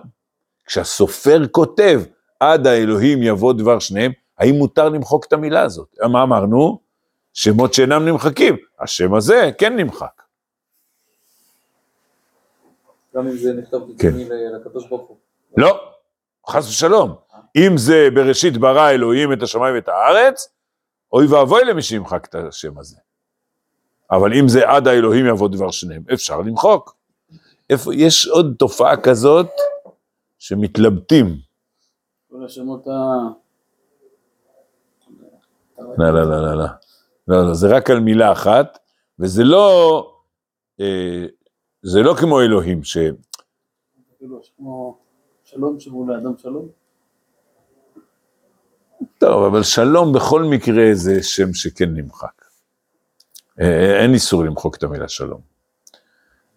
כשהסופר 0.67 1.47
כותב, 1.51 2.03
עד 2.41 2.67
האלוהים 2.67 3.23
יבוא 3.23 3.53
דבר 3.53 3.79
שניהם, 3.79 4.13
האם 4.39 4.55
מותר 4.55 4.89
למחוק 4.89 5.25
את 5.25 5.33
המילה 5.33 5.63
הזאת? 5.63 5.99
מה 6.13 6.23
אמרנו? 6.23 6.79
שמות 7.33 7.75
שאינם 7.75 8.09
נמחקים. 8.09 8.57
השם 8.81 9.15
הזה 9.15 9.51
כן 9.59 9.77
נמחק. 9.77 10.23
גם 13.17 13.27
אם 13.27 13.37
זה 13.37 13.53
נכתב 13.53 13.79
כן. 13.99 14.13
לקדוש 14.57 14.89
ברוך 14.89 15.09
הוא. 15.09 15.17
לא, 15.57 15.81
חס 16.49 16.69
ושלום. 16.69 17.15
אם 17.57 17.77
זה 17.77 18.09
בראשית 18.15 18.57
ברא 18.57 18.91
אלוהים 18.91 19.33
את 19.33 19.43
השמיים 19.43 19.75
ואת 19.75 19.89
הארץ, 19.89 20.49
אוי 21.13 21.27
ואבוי 21.27 21.65
למי 21.65 21.83
שימחק 21.83 22.27
את 22.31 22.35
השם 22.35 22.79
הזה. 22.79 22.97
אבל 24.11 24.35
אם 24.35 24.49
זה 24.49 24.69
עד 24.69 24.89
האלוהים 24.89 25.27
יבוא 25.27 25.49
דבר 25.49 25.71
שניהם, 25.71 26.03
אפשר 26.13 26.41
למחוק. 26.41 26.97
איפה, 27.71 27.95
יש 27.95 28.27
עוד 28.27 28.55
תופעה 28.59 28.97
כזאת 28.97 29.51
שמתלבטים. 30.39 31.37
כל 32.31 32.45
השמות 32.45 32.87
ה... 32.87 32.91
לא, 35.99 36.11
לא, 36.11 36.25
לא, 36.25 36.43
לא, 36.43 36.55
לא. 36.59 36.67
לא, 37.29 37.47
לא, 37.47 37.55
זה 37.55 37.77
רק 37.77 37.91
על 37.91 38.01
מילה 38.01 38.33
אחת, 38.33 38.79
וזה 39.19 39.45
לא 39.45 40.13
אה, 40.81 41.27
זה 41.83 42.03
לא 42.03 42.15
כמו 42.15 42.41
אלוהים 42.41 42.85
ש... 42.85 42.99
שלום 45.45 45.81
שהוא 45.81 46.09
לאדם 46.09 46.39
שלום? 46.39 46.69
טוב, 49.19 49.45
אבל 49.45 49.63
שלום 49.63 50.13
בכל 50.13 50.43
מקרה 50.43 50.85
זה 50.93 51.23
שם 51.23 51.55
שכן 51.55 51.95
נמחק. 51.95 52.46
אה, 53.61 54.03
אין 54.03 54.15
איסור 54.15 54.45
למחוק 54.45 54.77
את 54.77 54.83
המילה 54.83 55.09
שלום. 55.09 55.41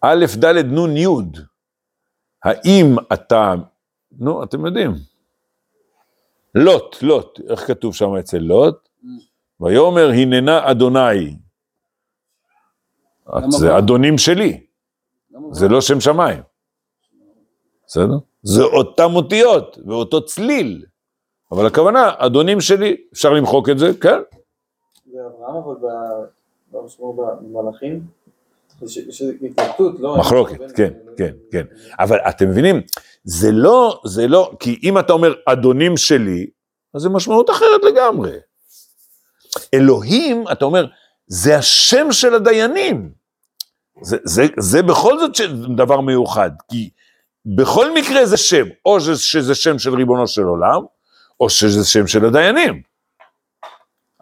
א', 0.00 0.26
ד', 0.44 0.44
נ', 0.46 0.96
י', 0.96 1.06
האם 2.44 2.96
אתה, 3.12 3.54
נו, 4.18 4.42
אתם 4.42 4.66
יודעים, 4.66 4.90
לוט, 6.54 7.02
לוט, 7.02 7.40
איך 7.50 7.66
כתוב 7.66 7.94
שם 7.94 8.16
אצל 8.20 8.38
לוט? 8.38 8.88
ויאמר 9.60 10.10
הננה 10.10 10.70
אדוני. 10.70 11.36
זה 13.48 13.78
אדונים 13.78 14.18
שלי. 14.18 14.66
זה 15.52 15.68
לא 15.68 15.80
שם 15.80 16.00
שמיים. 16.00 16.42
בסדר? 17.86 18.14
זה 18.42 18.62
אותם 18.62 19.14
אותיות 19.14 19.78
ואותו 19.86 20.24
צליל. 20.24 20.84
אבל 21.52 21.66
הכוונה, 21.66 22.12
אדונים 22.18 22.60
שלי, 22.60 22.96
אפשר 23.12 23.30
למחוק 23.30 23.68
את 23.68 23.78
זה, 23.78 23.86
כן. 24.00 24.18
זה 25.12 25.18
אברהם, 25.26 25.56
אבל 25.56 25.88
במלאכים, 26.72 28.00
יש 28.82 29.22
התלבטות, 29.42 30.00
לא... 30.00 30.16
מחלוקת, 30.18 30.58
כן, 30.76 30.92
כן, 31.16 31.32
כן. 31.52 31.64
אבל 31.98 32.18
אתם 32.28 32.48
מבינים, 32.48 32.82
זה 33.24 33.52
לא, 33.52 34.00
זה 34.06 34.28
לא, 34.28 34.52
כי 34.60 34.80
אם 34.82 34.98
אתה 34.98 35.12
אומר 35.12 35.34
אדונים 35.46 35.96
שלי, 35.96 36.46
אז 36.94 37.02
זה 37.02 37.08
משמעות 37.08 37.50
אחרת 37.50 37.80
לגמרי. 37.92 38.32
אלוהים, 39.74 40.44
אתה 40.52 40.64
אומר, 40.64 40.86
זה 41.26 41.56
השם 41.56 42.12
של 42.12 42.34
הדיינים. 42.34 43.10
זה, 44.02 44.16
זה, 44.24 44.46
זה 44.58 44.82
בכל 44.82 45.18
זאת 45.18 45.30
דבר 45.76 46.00
מיוחד, 46.00 46.50
כי 46.70 46.90
בכל 47.56 47.94
מקרה 47.94 48.26
זה 48.26 48.36
שם, 48.36 48.66
או 48.84 49.00
שזה 49.00 49.54
שם 49.54 49.78
של 49.78 49.94
ריבונו 49.94 50.26
של 50.26 50.42
עולם, 50.42 50.82
או 51.40 51.50
שזה 51.50 51.84
שם 51.84 52.06
של 52.06 52.24
הדיינים. 52.24 52.82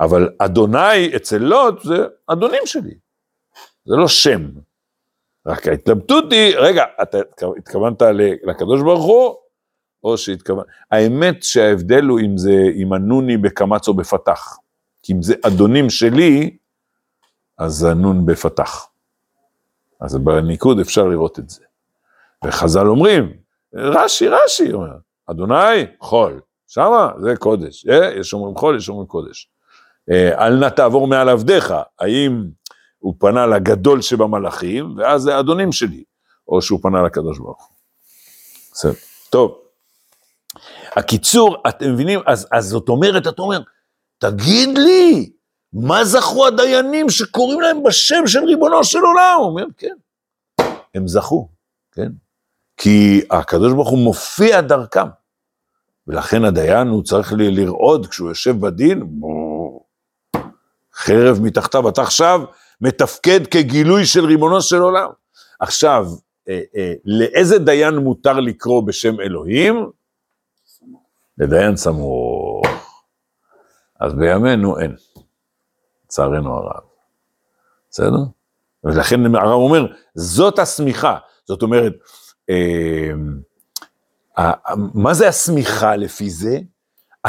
אבל 0.00 0.28
אדוני 0.38 1.16
אצל 1.16 1.38
לוט 1.38 1.82
זה 1.82 1.96
אדונים 2.26 2.62
שלי, 2.64 2.94
זה 3.84 3.96
לא 3.96 4.08
שם. 4.08 4.50
רק 5.46 5.68
ההתלבטות 5.68 6.32
היא, 6.32 6.56
רגע, 6.56 6.84
אתה 7.02 7.18
התכוונת 7.58 8.02
לקדוש 8.42 8.82
ברוך 8.82 9.04
הוא, 9.04 9.34
או 10.04 10.18
שהתכוונת, 10.18 10.66
האמת 10.90 11.42
שההבדל 11.42 12.04
הוא 12.04 12.20
אם 12.20 12.38
זה, 12.38 12.52
אם 12.82 12.92
הנוני 12.92 13.36
בקמץ 13.36 13.88
או 13.88 13.94
בפתח. 13.94 14.56
כי 15.02 15.12
אם 15.12 15.22
זה 15.22 15.34
אדונים 15.46 15.90
שלי, 15.90 16.56
אז 17.58 17.84
הנון 17.84 18.26
בפתח. 18.26 18.88
אז 20.00 20.16
בניקוד 20.16 20.80
אפשר 20.80 21.04
לראות 21.04 21.38
את 21.38 21.50
זה. 21.50 21.64
וחז"ל 22.44 22.86
אומרים, 22.86 23.32
רש"י, 23.74 24.28
רש"י, 24.28 24.72
אומר, 24.72 24.96
אדוני, 25.26 25.86
חול, 26.00 26.40
שמה 26.66 27.10
זה 27.20 27.36
קודש, 27.36 27.86
אה, 27.86 28.14
יש 28.14 28.34
אומרים 28.34 28.56
חול, 28.56 28.76
יש 28.76 28.88
אומרים 28.88 29.06
קודש. 29.06 29.50
אה, 30.10 30.46
אל 30.46 30.56
נא 30.56 30.68
תעבור 30.68 31.06
מעל 31.06 31.28
עבדיך, 31.28 31.74
האם 32.00 32.44
הוא 32.98 33.14
פנה 33.18 33.46
לגדול 33.46 34.02
שבמלאכים, 34.02 34.94
ואז 34.96 35.22
זה 35.22 35.38
אדונים 35.38 35.72
שלי, 35.72 36.04
או 36.48 36.62
שהוא 36.62 36.80
פנה 36.82 37.02
לקדוש 37.02 37.38
ברוך 37.38 37.66
הוא. 37.66 37.76
בסדר, 38.72 38.92
טוב. 39.30 39.58
הקיצור, 40.96 41.56
אתם 41.68 41.92
מבינים, 41.92 42.20
אז, 42.26 42.48
אז 42.52 42.68
זאת 42.68 42.88
אומרת, 42.88 43.26
אתה 43.26 43.42
אומר, 43.42 43.60
תגיד 44.18 44.78
לי, 44.78 45.30
מה 45.72 46.04
זכו 46.04 46.46
הדיינים 46.46 47.10
שקוראים 47.10 47.60
להם 47.60 47.82
בשם 47.82 48.26
של 48.26 48.44
ריבונו 48.44 48.84
של 48.84 48.98
עולם? 48.98 49.36
הוא 49.38 49.46
אומר, 49.46 49.64
כן, 49.78 49.94
הם 50.94 51.08
זכו, 51.08 51.48
כן? 51.92 52.08
כי 52.76 53.20
הקדוש 53.30 53.72
ברוך 53.72 53.88
הוא 53.88 53.98
מופיע 53.98 54.60
דרכם, 54.60 55.06
ולכן 56.06 56.44
הדיין 56.44 56.88
הוא 56.88 57.02
צריך 57.02 57.32
לרעוד 57.36 58.06
כשהוא 58.06 58.28
יושב 58.28 58.60
בדין, 58.60 59.02
בואו, 59.06 59.47
חרב 60.98 61.38
מתחתיו, 61.42 61.88
אתה 61.88 62.02
עכשיו 62.02 62.40
מתפקד 62.80 63.46
כגילוי 63.46 64.06
של 64.06 64.24
ריבונו 64.24 64.62
של 64.62 64.76
עולם. 64.76 65.08
עכשיו, 65.60 66.06
אה, 66.48 66.60
אה, 66.76 66.92
לאיזה 67.04 67.58
דיין 67.58 67.94
מותר 67.94 68.40
לקרוא 68.40 68.82
בשם 68.86 69.20
אלוהים? 69.20 69.90
לדיין 71.38 71.76
סמוך. 71.76 72.66
אז 74.00 74.14
בימינו 74.14 74.78
אין, 74.78 74.96
לצערנו 76.04 76.54
הרב. 76.54 76.82
בסדר? 77.90 78.24
ולכן 78.84 79.34
הרב 79.34 79.52
אומר, 79.52 79.86
זאת 80.14 80.58
השמיכה. 80.58 81.16
זאת 81.44 81.62
אומרת, 81.62 81.92
אה, 82.50 83.10
מה 84.94 85.14
זה 85.14 85.28
השמיכה 85.28 85.96
לפי 85.96 86.30
זה? 86.30 86.58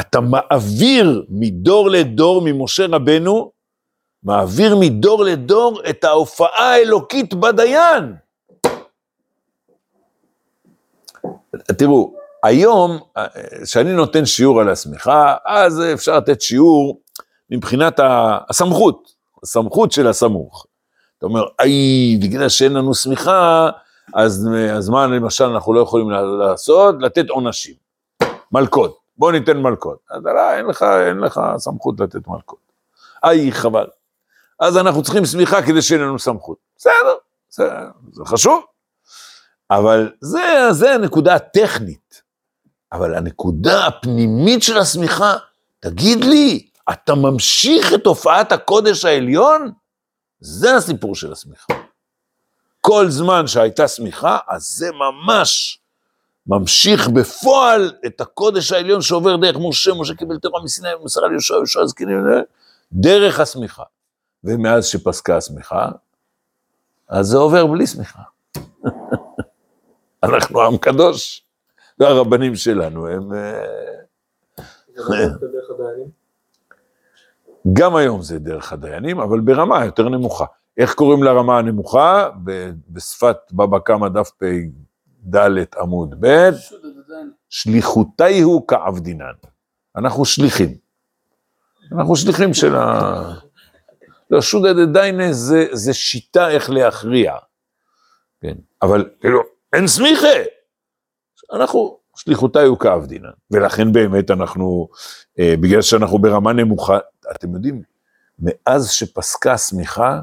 אתה 0.00 0.20
מעביר 0.20 1.24
מדור 1.28 1.90
לדור 1.90 2.42
ממשה 2.44 2.86
רבנו, 2.86 3.52
מעביר 4.22 4.76
מדור 4.76 5.24
לדור 5.24 5.80
את 5.90 6.04
ההופעה 6.04 6.74
האלוקית 6.74 7.34
בדיין. 7.34 8.14
תראו, 11.78 12.14
היום, 12.42 12.98
כשאני 13.62 13.92
נותן 13.92 14.26
שיעור 14.26 14.60
על 14.60 14.68
השמיכה, 14.68 15.34
אז 15.46 15.82
אפשר 15.94 16.16
לתת 16.16 16.40
שיעור 16.40 17.00
מבחינת 17.50 18.00
הסמכות, 18.02 19.12
הסמכות 19.42 19.92
של 19.92 20.06
הסמוך. 20.06 20.66
אתה 21.18 21.26
אומר, 21.26 21.44
איי, 21.60 22.18
בגלל 22.22 22.48
שאין 22.48 22.72
לנו 22.72 22.94
שמיכה, 22.94 23.70
אז, 24.14 24.48
אז 24.76 24.88
מה 24.88 25.06
למשל 25.06 25.44
אנחנו 25.44 25.74
לא 25.74 25.80
יכולים 25.80 26.10
לעשות? 26.10 26.94
לתת 27.00 27.30
עונשים. 27.30 27.74
מלכות, 28.52 28.98
בוא 29.18 29.32
ניתן 29.32 29.56
מלכות. 29.56 29.98
אז 30.10 30.24
לא, 30.24 30.52
אין 30.54 30.66
לך, 30.66 30.82
אין 30.82 31.18
לך 31.18 31.40
סמכות 31.56 32.00
לתת 32.00 32.28
מלכות. 32.28 32.58
איי, 33.24 33.52
חבל. 33.52 33.86
אז 34.60 34.76
אנחנו 34.76 35.02
צריכים 35.02 35.26
שמיכה 35.26 35.62
כדי 35.62 35.82
שאין 35.82 36.00
לנו 36.00 36.18
סמכות. 36.18 36.58
בסדר, 36.76 37.14
זה, 37.50 37.68
זה 38.12 38.22
חשוב. 38.26 38.64
אבל 39.70 40.12
זה, 40.20 40.68
זה 40.70 40.94
הנקודה 40.94 41.34
הטכנית. 41.34 42.22
אבל 42.92 43.14
הנקודה 43.14 43.86
הפנימית 43.86 44.62
של 44.62 44.78
השמיכה, 44.78 45.36
תגיד 45.80 46.24
לי, 46.24 46.66
אתה 46.92 47.14
ממשיך 47.14 47.94
את 47.94 48.06
הופעת 48.06 48.52
הקודש 48.52 49.04
העליון? 49.04 49.72
זה 50.40 50.76
הסיפור 50.76 51.14
של 51.14 51.32
השמיכה. 51.32 51.74
כל 52.80 53.10
זמן 53.10 53.46
שהייתה 53.46 53.88
שמיכה, 53.88 54.38
אז 54.48 54.62
זה 54.62 54.90
ממש 54.92 55.78
ממשיך 56.46 57.08
בפועל 57.08 57.92
את 58.06 58.20
הקודש 58.20 58.72
העליון 58.72 59.02
שעובר 59.02 59.36
דרך 59.36 59.56
משה, 59.60 59.94
משה 59.94 60.14
קיבל 60.14 60.38
תורה 60.38 60.62
מסיני 60.62 60.94
ומסרה 60.94 61.28
ליהושע, 61.28 61.54
יהושע 61.54 61.86
זקנים, 61.86 62.24
דרך 62.92 63.40
השמיכה. 63.40 63.82
ומאז 64.44 64.86
שפסקה 64.86 65.36
השמיכה, 65.36 65.88
אז 67.08 67.26
זה 67.26 67.38
עובר 67.38 67.66
בלי 67.66 67.86
שמיכה. 67.86 68.22
אנחנו 70.22 70.62
עם 70.62 70.76
קדוש, 70.76 71.46
והרבנים 71.98 72.54
שלנו 72.54 73.08
הם... 73.08 73.32
אה? 73.32 73.64
גם 77.72 77.96
היום 77.96 78.22
זה 78.22 78.38
דרך 78.38 78.72
הדיינים, 78.72 79.20
אבל 79.20 79.40
ברמה 79.40 79.84
יותר 79.84 80.08
נמוכה. 80.08 80.44
איך 80.76 80.94
קוראים 80.94 81.22
לרמה 81.22 81.58
הנמוכה? 81.58 82.28
בשפת 82.90 83.36
בבא 83.52 83.78
קמא 83.78 84.08
דף 84.08 84.30
פ"ד 84.38 85.36
עמוד 85.80 86.14
ב'. 86.20 86.50
שליחותי 87.48 88.40
הוא 88.40 88.68
כעבדינן. 88.68 89.32
אנחנו 89.96 90.24
שליחים. 90.24 90.74
אנחנו 91.92 92.16
שליחים 92.16 92.54
של 92.54 92.76
ה... 92.76 93.34
לא, 94.30 94.40
שודא 94.40 94.72
דדיינה 94.72 95.32
זה, 95.32 95.66
זה 95.72 95.94
שיטה 95.94 96.50
איך 96.50 96.70
להכריע. 96.70 97.34
כן, 98.40 98.54
אבל 98.82 99.08
כאילו, 99.20 99.40
אין 99.72 99.86
סמיכה. 99.86 100.28
אנחנו, 101.52 101.98
שליחותי 102.16 102.62
הוא 102.62 102.78
כעבדינן. 102.78 103.30
ולכן 103.50 103.92
באמת 103.92 104.30
אנחנו, 104.30 104.88
אה, 105.38 105.54
בגלל 105.60 105.82
שאנחנו 105.82 106.18
ברמה 106.18 106.52
נמוכה, 106.52 106.98
אתם 107.30 107.54
יודעים, 107.54 107.82
מאז 108.38 108.90
שפסקה 108.90 109.52
השמיכה, 109.52 110.20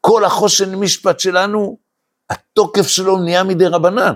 כל 0.00 0.24
החושן 0.24 0.74
משפט 0.74 1.20
שלנו, 1.20 1.78
התוקף 2.30 2.86
שלו 2.86 3.18
נהיה 3.18 3.44
מדי 3.44 3.66
רבנן. 3.66 4.14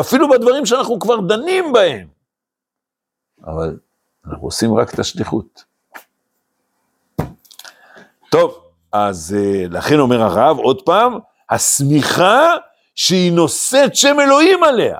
אפילו 0.00 0.30
בדברים 0.30 0.66
שאנחנו 0.66 1.00
כבר 1.00 1.20
דנים 1.20 1.72
בהם. 1.72 2.08
אבל 3.44 3.78
אנחנו 4.26 4.46
עושים 4.46 4.74
רק 4.74 4.94
את 4.94 4.98
השליחות. 4.98 5.69
טוב, 8.30 8.58
אז 8.92 9.36
אה, 9.38 9.64
לכן 9.70 9.98
אומר 9.98 10.22
הרב, 10.22 10.58
עוד 10.58 10.82
פעם, 10.82 11.18
השמיכה 11.50 12.56
שהיא 12.94 13.32
נושאת 13.32 13.96
שם 13.96 14.20
אלוהים 14.20 14.64
עליה. 14.64 14.98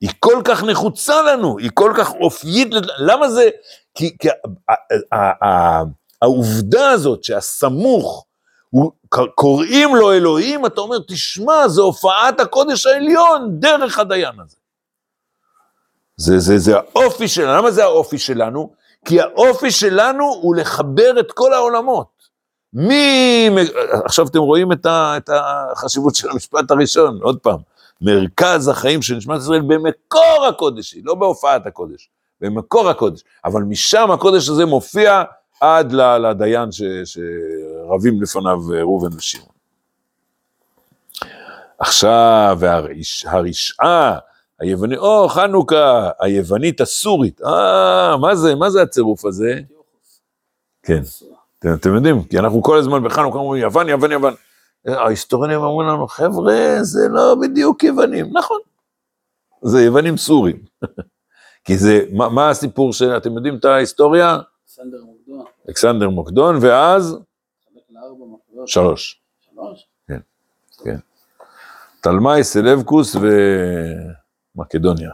היא 0.00 0.10
כל 0.20 0.42
כך 0.44 0.62
נחוצה 0.64 1.22
לנו, 1.22 1.58
היא 1.58 1.70
כל 1.74 1.92
כך 1.96 2.10
אופיית, 2.20 2.68
למה 2.98 3.28
זה? 3.30 3.48
כי, 3.94 4.16
כי 4.18 4.28
ה- 4.30 5.14
ה- 5.14 5.46
ה- 5.48 5.82
העובדה 6.22 6.90
הזאת 6.90 7.24
שהסמוך, 7.24 8.24
הוא, 8.70 8.92
קוראים 9.34 9.96
לו 9.96 10.12
אלוהים, 10.12 10.66
אתה 10.66 10.80
אומר, 10.80 10.96
תשמע, 11.08 11.68
זה 11.68 11.82
הופעת 11.82 12.40
הקודש 12.40 12.86
העליון 12.86 13.60
דרך 13.60 13.98
הדיין 13.98 14.40
הזה. 14.44 14.56
זה, 16.16 16.38
זה, 16.38 16.58
זה 16.58 16.76
האופי 16.76 17.28
שלנו, 17.28 17.52
למה 17.58 17.70
זה 17.70 17.84
האופי 17.84 18.18
שלנו? 18.18 18.72
כי 19.04 19.20
האופי 19.20 19.70
שלנו 19.70 20.24
הוא 20.24 20.56
לחבר 20.56 21.20
את 21.20 21.32
כל 21.32 21.52
העולמות. 21.52 22.18
מי... 22.72 23.48
עכשיו 24.04 24.26
אתם 24.26 24.38
רואים 24.38 24.72
את, 24.72 24.86
ה, 24.86 25.16
את 25.16 25.30
החשיבות 25.32 26.14
של 26.14 26.30
המשפט 26.30 26.70
הראשון, 26.70 27.18
עוד 27.22 27.38
פעם. 27.38 27.58
מרכז 28.00 28.68
החיים 28.68 29.02
של 29.02 29.14
נשמת 29.16 29.38
ישראל 29.38 29.60
במקור 29.60 30.46
הקודש, 30.48 30.94
לא 31.04 31.14
בהופעת 31.14 31.66
הקודש, 31.66 32.08
במקור 32.40 32.88
הקודש. 32.88 33.20
אבל 33.44 33.62
משם 33.62 34.10
הקודש 34.10 34.48
הזה 34.48 34.66
מופיע 34.66 35.22
עד 35.60 35.92
לדיין 35.92 36.72
ש, 36.72 36.82
שרבים 37.04 38.22
לפניו 38.22 38.58
אה, 38.74 38.80
ראובן 38.80 39.16
ושמעון. 39.16 39.48
עכשיו, 41.78 42.56
והרש, 42.60 43.24
הרשעה, 43.28 44.18
היווני, 44.60 44.96
או 44.96 45.28
חנוכה, 45.28 46.10
היוונית 46.20 46.80
הסורית, 46.80 47.40
אה, 47.42 48.16
מה 48.16 48.34
זה, 48.34 48.54
מה 48.54 48.70
זה 48.70 48.82
הצירוף 48.82 49.24
הזה? 49.24 49.60
כן, 50.82 51.02
אתם, 51.58 51.74
אתם 51.74 51.94
יודעים, 51.94 52.24
כי 52.24 52.38
אנחנו 52.38 52.62
כל 52.62 52.78
הזמן 52.78 53.04
בחנוכה 53.04 53.38
אומרים 53.38 53.62
יוון, 53.62 53.88
יוון, 53.88 54.12
יוון. 54.12 54.34
ההיסטוריונים 54.86 55.60
אומרים 55.60 55.88
לנו, 55.88 56.08
חבר'ה, 56.08 56.76
זה 56.82 57.08
לא 57.10 57.34
בדיוק 57.42 57.84
יוונים. 57.84 58.26
נכון, 58.32 58.58
זה 59.62 59.82
יוונים 59.82 60.16
סורים. 60.16 60.56
כי 61.64 61.76
זה, 61.76 62.04
מה, 62.12 62.28
מה 62.28 62.50
הסיפור 62.50 62.92
של, 62.92 63.16
אתם 63.16 63.36
יודעים 63.36 63.56
את 63.56 63.64
ההיסטוריה? 63.64 64.38
סנדר 64.66 65.04
מוקדון. 65.04 65.44
אלכסנדר 65.68 66.08
מוקדון, 66.08 66.56
ואז. 66.60 67.18
שלוש. 68.66 69.20
שלוש. 69.40 69.86
תלמי, 72.00 72.44
סלבקוס 72.44 73.16
ומקדוניה. 74.58 75.10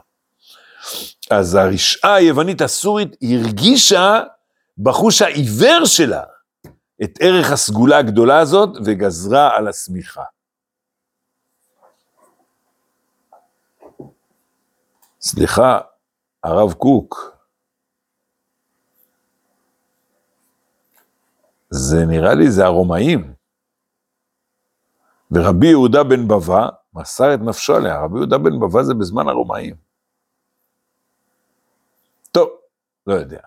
אז 1.31 1.55
הרשעה 1.55 2.15
היוונית 2.15 2.61
הסורית 2.61 3.17
הרגישה 3.23 4.23
בחוש 4.79 5.23
העיוור 5.23 5.85
שלה 5.85 6.23
את 7.05 7.11
ערך 7.21 7.53
הסגולה 7.53 7.99
הגדולה 7.99 8.39
הזאת 8.39 8.71
וגזרה 8.85 9.57
על 9.57 9.69
השמיכה. 9.69 10.23
סליחה, 15.21 15.81
הרב 16.43 16.73
קוק, 16.73 17.37
זה 21.71 22.05
נראה 22.07 22.35
לי 22.35 22.51
זה 22.51 22.65
הרומאים. 22.65 23.35
ורבי 25.31 25.67
יהודה 25.67 26.05
בן 26.05 26.29
בבא 26.29 26.69
מסר 26.95 27.35
את 27.35 27.41
נפשו 27.41 27.77
עליה, 27.77 28.01
רבי 28.01 28.19
יהודה 28.19 28.39
בן 28.39 28.61
בבא 28.61 28.83
זה 28.83 28.95
בזמן 28.95 29.29
הרומאים. 29.29 29.75
טוב, 32.33 32.49
לא 33.07 33.15
יודע. 33.15 33.41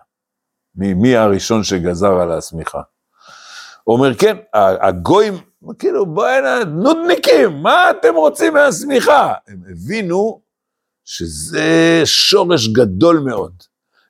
מי, 0.74 0.94
מי 0.94 1.16
הראשון 1.16 1.64
שגזר 1.64 2.20
על 2.20 2.32
השמיכה? 2.32 2.80
הוא 3.84 3.96
אומר, 3.96 4.14
כן, 4.14 4.36
הגויים, 4.52 5.34
כאילו, 5.78 6.06
בוא'נה, 6.06 6.64
נודניקים, 6.64 7.62
מה 7.62 7.90
אתם 7.90 8.14
רוצים 8.14 8.54
מהשמיכה? 8.54 9.34
הם 9.46 9.62
הבינו 9.70 10.42
שזה 11.04 12.00
שורש 12.04 12.68
גדול 12.68 13.18
מאוד. 13.18 13.62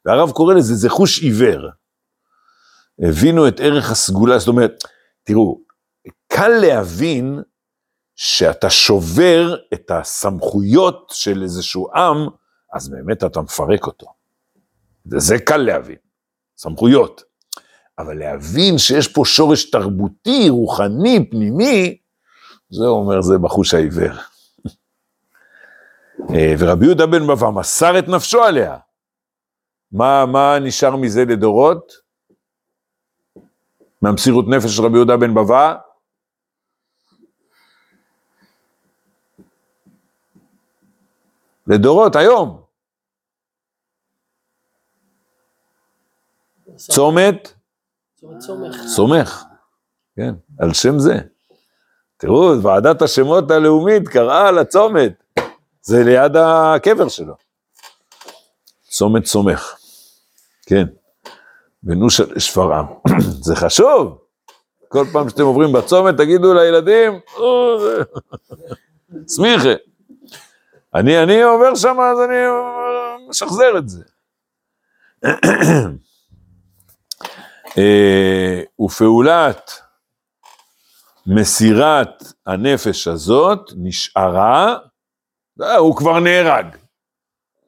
והרב 0.04 0.30
קורא 0.30 0.54
לזה, 0.54 0.74
זה 0.74 0.88
חוש 0.90 1.22
עיוור. 1.22 1.68
הבינו 2.98 3.48
את 3.48 3.60
ערך 3.60 3.90
הסגולה, 3.90 4.38
זאת 4.38 4.48
אומרת, 4.48 4.84
תראו, 5.24 5.60
קל 6.26 6.48
להבין 6.48 7.42
שאתה 8.20 8.70
שובר 8.70 9.56
את 9.74 9.90
הסמכויות 9.90 11.10
של 11.14 11.42
איזשהו 11.42 11.88
עם, 11.94 12.28
אז 12.74 12.88
באמת 12.88 13.24
אתה 13.24 13.40
מפרק 13.40 13.86
אותו. 13.86 14.06
וזה 15.12 15.38
קל 15.38 15.56
להבין, 15.56 15.96
סמכויות. 16.56 17.22
אבל 17.98 18.18
להבין 18.18 18.78
שיש 18.78 19.08
פה 19.08 19.22
שורש 19.24 19.70
תרבותי, 19.70 20.48
רוחני, 20.48 21.30
פנימי, 21.30 21.98
זה 22.70 22.84
אומר, 22.86 23.22
זה 23.22 23.38
בחוש 23.38 23.74
העיוור. 23.74 24.12
אה, 26.34 26.54
ורבי 26.58 26.86
יהודה 26.86 27.06
בן 27.06 27.26
בבא 27.26 27.50
מסר 27.50 27.98
את 27.98 28.08
נפשו 28.08 28.42
עליה. 28.42 28.76
מה, 29.92 30.26
מה 30.26 30.58
נשאר 30.58 30.96
מזה 30.96 31.24
לדורות? 31.24 31.92
מהמסירות 34.02 34.44
נפש 34.48 34.76
של 34.76 34.82
רבי 34.82 34.96
יהודה 34.96 35.16
בן 35.16 35.34
בבא? 35.34 35.74
לדורות, 41.68 42.16
היום. 42.16 42.62
צומת? 46.76 47.52
סומך. 48.88 49.42
כן, 50.16 50.34
על 50.58 50.72
שם 50.74 50.98
זה. 50.98 51.18
תראו, 52.16 52.62
ועדת 52.62 53.02
השמות 53.02 53.50
הלאומית 53.50 54.08
קראה 54.08 54.50
לצומת, 54.52 55.12
זה 55.82 56.04
ליד 56.04 56.32
הקבר 56.36 57.08
שלו. 57.08 57.34
צומת 58.88 59.26
סומך, 59.26 59.74
כן, 60.66 60.84
בנוש 61.82 62.20
שפרעם. 62.38 62.86
זה 63.46 63.56
חשוב, 63.56 64.18
כל 64.88 65.04
פעם 65.12 65.28
שאתם 65.28 65.42
עוברים 65.42 65.72
בצומת 65.72 66.16
תגידו 66.16 66.54
לילדים, 66.54 67.20
"או, 67.36 67.78
זה- 67.80 68.02
סמיכה. 69.34 69.68
אני, 70.94 71.22
אני 71.22 71.42
עובר 71.42 71.74
שם, 71.74 71.96
אז 72.00 72.18
אני 72.20 72.36
משחזר 73.28 73.78
את 73.78 73.88
זה. 73.88 74.04
אה, 77.78 78.62
ופעולת 78.80 79.70
מסירת 81.26 82.22
הנפש 82.46 83.08
הזאת 83.08 83.70
נשארה, 83.76 84.76
אה, 85.62 85.76
הוא 85.76 85.96
כבר 85.96 86.20
נהרג. 86.20 86.66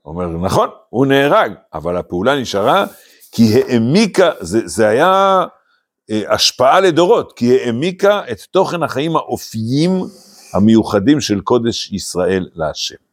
אומר, 0.05 0.27
נכון, 0.27 0.69
הוא 0.89 1.07
נהרג, 1.07 1.53
אבל 1.75 1.97
הפעולה 1.97 2.41
נשארה 2.41 2.85
כי 3.33 3.43
העמיקה, 3.55 4.31
זה, 4.41 4.61
זה 4.65 4.89
היה 4.89 5.45
אה, 6.11 6.35
השפעה 6.35 6.81
לדורות, 6.81 7.33
כי 7.37 7.59
העמיקה 7.59 8.23
את 8.33 8.41
תוכן 8.41 8.83
החיים 8.83 9.17
האופיים 9.17 9.91
המיוחדים 10.55 11.21
של 11.21 11.41
קודש 11.41 11.93
ישראל 11.93 12.49
להשם. 12.55 13.10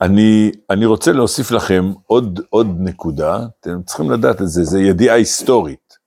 אני, 0.00 0.50
אני 0.70 0.86
רוצה 0.86 1.12
להוסיף 1.12 1.50
לכם 1.50 1.84
עוד, 2.06 2.40
עוד 2.50 2.66
נקודה, 2.78 3.38
אתם 3.60 3.82
צריכים 3.82 4.10
לדעת 4.10 4.42
את 4.42 4.48
זה, 4.48 4.64
זה 4.64 4.80
ידיעה 4.80 5.16
היסטורית. 5.16 5.98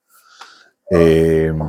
אמ, 0.93 1.59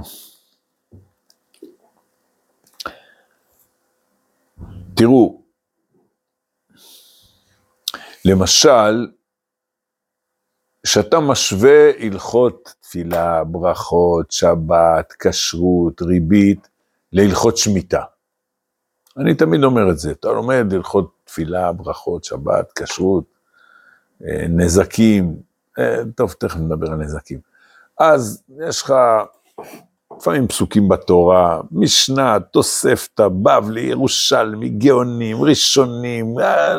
תראו, 4.95 5.43
למשל, 8.25 9.07
כשאתה 10.83 11.21
משווה 11.21 11.91
הלכות 11.99 12.75
תפילה, 12.81 13.45
ברכות, 13.45 14.31
שבת, 14.31 15.13
כשרות, 15.19 16.03
ריבית, 16.03 16.69
להלכות 17.13 17.57
שמיטה. 17.57 18.03
אני 19.17 19.35
תמיד 19.35 19.65
אומר 19.65 19.91
את 19.91 19.99
זה, 19.99 20.11
אתה 20.11 20.29
לומד 20.29 20.73
הלכות 20.73 21.22
תפילה, 21.33 21.73
ברכות, 21.73 22.25
שבת, 22.25 22.73
כשרות, 22.73 23.25
אה, 24.25 24.47
נזקים, 24.49 25.37
אה, 25.79 25.97
טוב, 26.17 26.35
תכף 26.39 26.57
נדבר 26.57 26.91
על 26.91 26.97
נזקים. 26.99 27.39
אז 27.99 28.43
יש 28.69 28.83
לך 28.83 28.95
לפעמים 30.19 30.49
פסוקים 30.49 30.89
בתורה, 30.89 31.61
משנה, 31.71 32.41
תוספתא, 32.41 33.29
בבלי, 33.29 33.81
ירושלמי, 33.81 34.69
גאונים, 34.69 35.43
ראשונים, 35.43 36.39
אה, 36.39 36.75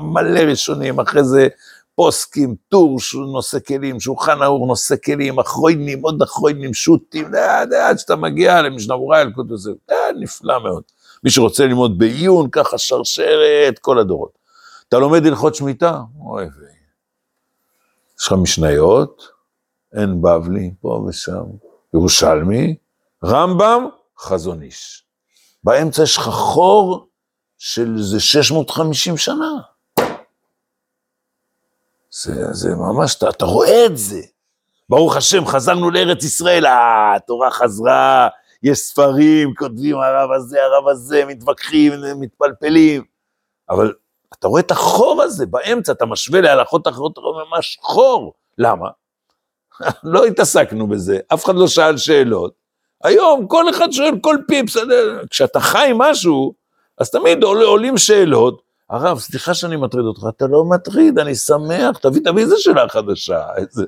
מלא 0.00 0.40
ראשונים, 0.40 1.00
אחרי 1.00 1.24
זה 1.24 1.48
פוסקים, 1.94 2.54
טור 2.68 3.00
שהוא 3.00 3.32
נושא 3.32 3.58
כלים, 3.60 4.00
שולחן 4.00 4.42
ערוך 4.42 4.68
נושא 4.68 4.94
כלים, 5.04 5.38
אחרונים, 5.38 6.02
עוד 6.02 6.22
אחרונים, 6.22 6.74
שו"תים, 6.74 7.30
עד 7.88 7.98
שאתה 7.98 8.16
מגיע 8.16 8.62
למשנה 8.62 8.96
ברורה, 8.96 9.20
אלקוט 9.20 9.50
וזה, 9.50 9.70
אה, 9.90 9.96
נפלא 10.20 10.62
מאוד. 10.62 10.82
מי 11.24 11.30
שרוצה 11.30 11.66
ללמוד 11.66 11.98
בעיון, 11.98 12.50
ככה 12.50 12.78
שרשרת, 12.78 13.78
כל 13.78 13.98
הדורות. 13.98 14.38
אתה 14.88 14.98
לומד 14.98 15.26
הלכות 15.26 15.54
שמיטה? 15.54 16.00
אוי 16.20 16.42
ויי. 16.42 16.74
יש 18.20 18.26
לך 18.26 18.32
משניות, 18.32 19.28
אין 19.94 20.22
בבלי, 20.22 20.70
פה 20.80 21.04
ושם, 21.08 21.44
ירושלמי, 21.94 22.76
רמב"ם, 23.24 23.88
חזון 24.18 24.62
איש. 24.62 25.04
באמצע 25.64 26.02
יש 26.02 26.16
לך 26.16 26.22
חור 26.22 27.08
של 27.58 27.94
איזה 27.98 28.20
650 28.20 29.16
שנה. 29.16 29.50
זה, 32.10 32.52
זה 32.52 32.74
ממש, 32.74 33.14
אתה, 33.14 33.30
אתה 33.30 33.44
רואה 33.44 33.86
את 33.86 33.96
זה. 33.98 34.20
ברוך 34.88 35.16
השם, 35.16 35.46
חזרנו 35.46 35.90
לארץ 35.90 36.24
ישראל, 36.24 36.66
אה, 36.66 37.14
התורה 37.16 37.50
חזרה, 37.50 38.28
יש 38.64 38.78
ספרים, 38.78 39.54
כותבים 39.54 39.96
הרב 39.96 40.30
הזה, 40.32 40.58
הרב 40.64 40.88
הזה, 40.88 41.24
מתווכחים, 41.26 41.92
מתפלפלים, 42.20 43.02
אבל 43.70 43.92
אתה 44.38 44.48
רואה 44.48 44.60
את 44.60 44.70
החור 44.70 45.22
הזה 45.22 45.46
באמצע, 45.46 45.92
אתה 45.92 46.06
משווה 46.06 46.40
להלכות 46.40 46.88
אחרות, 46.88 47.12
אתה 47.12 47.20
רואה 47.20 47.44
ממש 47.50 47.78
חור. 47.80 48.32
למה? 48.58 48.88
לא 50.02 50.24
התעסקנו 50.24 50.86
בזה, 50.86 51.18
אף 51.34 51.44
אחד 51.44 51.54
לא 51.54 51.66
שאל 51.66 51.96
שאלות. 51.96 52.52
היום 53.04 53.46
כל 53.46 53.70
אחד 53.70 53.92
שואל 53.92 54.14
כל 54.20 54.36
פיפס, 54.48 54.76
כשאתה 55.30 55.60
חי 55.60 55.90
משהו, 55.94 56.54
אז 56.98 57.10
תמיד 57.10 57.42
עול, 57.42 57.62
עולים 57.62 57.98
שאלות. 57.98 58.62
הרב, 58.90 59.18
סליחה 59.18 59.54
שאני 59.54 59.76
מטריד 59.76 60.04
אותך, 60.04 60.22
אתה 60.28 60.46
לא 60.46 60.64
מטריד, 60.64 61.18
אני 61.18 61.34
שמח, 61.34 61.98
תביא, 61.98 62.20
תביא 62.24 62.42
איזה 62.42 62.56
שאלה 62.58 62.88
חדשה. 62.88 63.46
איזה... 63.56 63.84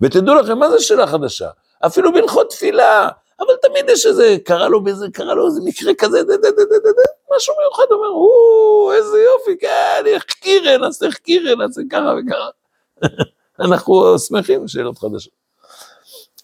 ותדעו 0.00 0.34
לכם, 0.34 0.58
מה 0.58 0.70
זה 0.70 0.80
שאלה 0.80 1.06
חדשה? 1.06 1.48
אפילו 1.86 2.12
בהלכות 2.12 2.50
תפילה, 2.50 3.08
אבל 3.40 3.54
תמיד 3.62 3.84
יש 3.88 4.06
איזה, 4.06 4.36
קרה 4.44 4.68
לו 4.68 4.84
באיזה, 4.84 5.06
קרה 5.12 5.34
לו 5.34 5.46
איזה 5.46 5.60
מקרה 5.64 5.92
כזה, 5.98 6.22
דה, 6.22 6.36
דה, 6.36 6.50
דה, 6.50 6.50
דה, 6.50 6.78
דה, 6.78 6.90
דה, 6.96 7.36
משהו 7.36 7.54
מיוחד, 7.60 7.84
אומר, 7.90 8.08
או, 8.08 8.92
איזה 8.92 9.18
יופי, 9.18 9.58
כן, 9.60 10.02
איך 10.06 10.24
קירן, 10.24 10.80
נעשה 10.80 11.06
איך 11.06 11.14
קירן, 11.14 11.58
נעשה 11.60 11.80
ככה 11.90 12.14
וככה. 12.18 12.50
אנחנו 13.64 14.18
שמחים 14.18 14.64
בשאלות 14.64 14.98
חדשות. 14.98 15.32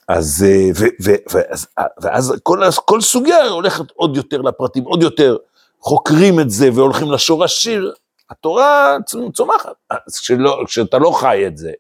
אז, 0.09 0.45
אה, 0.47 0.71
ו, 0.75 0.85
ו, 1.05 1.11
ואז, 1.33 1.67
ואז 2.03 2.35
כל, 2.43 2.61
כל 2.85 3.01
סוגיה 3.01 3.49
הולכת 3.49 3.85
עוד 3.95 4.17
יותר 4.17 4.41
לפרטים, 4.41 4.85
עוד 4.85 5.03
יותר 5.03 5.37
חוקרים 5.81 6.41
את 6.41 6.51
זה 6.51 6.69
והולכים 6.75 7.13
לשורשים, 7.13 7.83
התורה 8.31 8.97
צומחת, 9.33 9.75
אז 9.91 10.21
כשאתה 10.67 10.99
לא 10.99 11.11
חי 11.11 11.47
את 11.47 11.57
זה, 11.57 11.73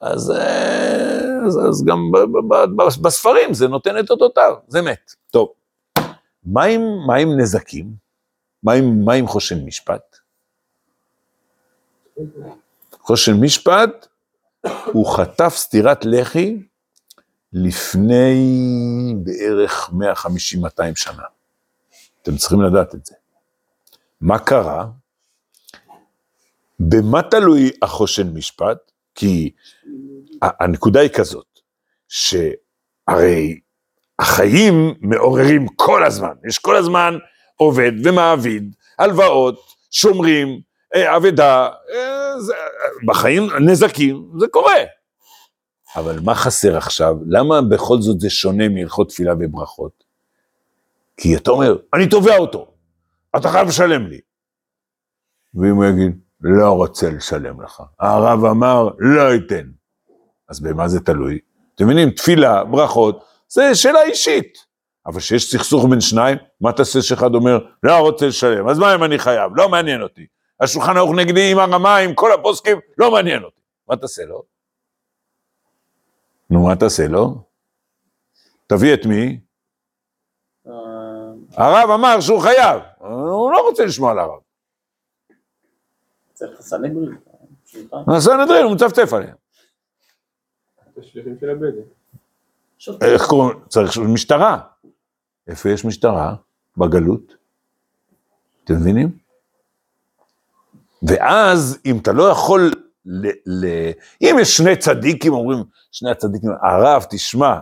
אז, 0.00 0.32
אז, 1.46 1.58
אז 1.68 1.84
גם 1.84 1.98
ב, 2.12 2.18
ב, 2.18 2.54
ב, 2.76 2.82
בספרים 3.02 3.54
זה 3.54 3.68
נותן 3.68 3.98
את 3.98 4.10
אותותיו, 4.10 4.54
זה 4.68 4.82
מת. 4.82 5.14
טוב, 5.30 5.52
מה 6.44 6.64
עם, 6.64 6.80
מה 7.06 7.16
עם 7.16 7.40
נזקים? 7.40 7.86
מה 8.62 8.72
עם, 8.72 9.04
מה 9.04 9.12
עם 9.12 9.26
חושן 9.26 9.64
משפט? 9.64 10.16
חושן 12.92 13.32
משפט, 13.40 14.06
הוא 14.86 15.16
חטף 15.16 15.54
סטירת 15.56 16.04
לחי 16.04 16.62
לפני 17.52 18.34
בערך 19.22 19.90
150-200 19.90 19.92
שנה. 20.94 21.22
אתם 22.22 22.36
צריכים 22.36 22.62
לדעת 22.62 22.94
את 22.94 23.06
זה. 23.06 23.14
מה 24.20 24.38
קרה? 24.38 24.86
במה 26.80 27.22
תלוי 27.22 27.70
החושן 27.82 28.34
משפט? 28.34 28.89
כי 29.20 29.50
הנקודה 30.42 31.00
היא 31.00 31.10
כזאת, 31.10 31.60
שהרי 32.08 33.60
החיים 34.18 34.94
מעוררים 35.00 35.66
כל 35.76 36.04
הזמן, 36.04 36.32
יש 36.48 36.58
כל 36.58 36.76
הזמן 36.76 37.18
עובד 37.56 37.92
ומעביד, 38.04 38.74
הלוואות, 38.98 39.60
שומרים, 39.90 40.60
אה, 40.94 41.16
אבדה, 41.16 41.68
אה, 41.94 42.34
בחיים 43.06 43.42
נזקים, 43.60 44.30
זה 44.38 44.46
קורה. 44.48 44.80
אבל 45.96 46.18
מה 46.24 46.34
חסר 46.34 46.76
עכשיו? 46.76 47.14
למה 47.26 47.62
בכל 47.62 48.00
זאת 48.00 48.20
זה 48.20 48.30
שונה 48.30 48.68
מהלכות 48.68 49.08
תפילה 49.08 49.34
וברכות? 49.40 50.04
כי 51.16 51.36
אתה 51.36 51.50
אומר, 51.50 51.76
אני 51.94 52.08
תובע 52.08 52.36
אותו, 52.36 52.66
אתה 53.36 53.48
חייב 53.48 53.68
לשלם 53.68 54.06
לי. 54.06 54.20
ואם 55.54 55.76
הוא 55.76 55.84
יגיד, 55.84 56.20
לא 56.40 56.70
רוצה 56.70 57.10
לשלם 57.10 57.62
לך, 57.62 57.82
הרב 58.00 58.44
אמר, 58.44 58.88
לא 58.98 59.32
ייתן. 59.32 59.70
אז 60.48 60.60
במה 60.60 60.88
זה 60.88 61.00
תלוי? 61.00 61.38
אתם 61.74 61.84
מבינים, 61.84 62.10
תפילה, 62.10 62.64
ברכות, 62.64 63.24
זה 63.48 63.74
שאלה 63.74 64.02
אישית. 64.02 64.70
אבל 65.06 65.18
כשיש 65.18 65.50
סכסוך 65.50 65.84
בין 65.90 66.00
שניים, 66.00 66.38
מה 66.60 66.72
תעשה 66.72 67.02
שאחד 67.02 67.34
אומר, 67.34 67.58
לא 67.82 67.96
רוצה 67.96 68.26
לשלם, 68.26 68.68
אז 68.68 68.78
מה 68.78 68.94
אם 68.94 69.04
אני 69.04 69.18
חייב? 69.18 69.52
לא 69.54 69.68
מעניין 69.68 70.02
אותי. 70.02 70.26
השולחן 70.60 70.96
ערוך 70.96 71.14
נגדי 71.16 71.52
עם 71.52 71.58
הרמה, 71.58 71.96
עם 71.96 72.14
כל 72.14 72.32
הפוסקים, 72.32 72.78
לא 72.98 73.10
מעניין 73.10 73.44
אותי. 73.44 73.60
מה 73.88 73.96
תעשה 73.96 74.24
לו? 74.24 74.42
נו, 76.50 76.66
מה 76.66 76.76
תעשה 76.76 77.08
לו? 77.08 77.42
תביא 78.66 78.94
את 78.94 79.06
מי? 79.06 79.40
אה, 80.66 80.72
הרב 81.56 81.90
אמר 81.90 82.20
שהוא 82.20 82.40
חייב, 82.40 82.80
הוא 82.98 83.52
לא 83.52 83.68
רוצה 83.68 83.84
לשמוע 83.84 84.10
על 84.10 84.18
הרב. 84.18 84.40
צריך 86.40 86.54
את 86.54 86.58
הסנהדרין. 86.58 87.16
הסנהדרין, 88.08 88.64
הוא 88.64 88.74
מצפצף 88.74 89.12
עליהם. 89.12 89.34
איך 93.00 93.26
קוראים? 93.26 93.58
צריך 93.68 93.98
משטרה. 93.98 94.58
איפה 95.48 95.70
יש 95.70 95.84
משטרה? 95.84 96.34
בגלות. 96.76 97.34
אתם 98.64 98.74
מבינים? 98.74 99.18
ואז 101.02 101.78
אם 101.86 101.98
אתה 102.02 102.12
לא 102.12 102.22
יכול, 102.22 102.70
ל, 103.06 103.28
ל, 103.46 103.66
אם 104.22 104.36
יש 104.40 104.56
שני 104.56 104.76
צדיקים, 104.76 105.32
אומרים, 105.32 105.64
שני 105.92 106.10
הצדיקים, 106.10 106.50
הרב, 106.62 107.06
תשמע, 107.10 107.58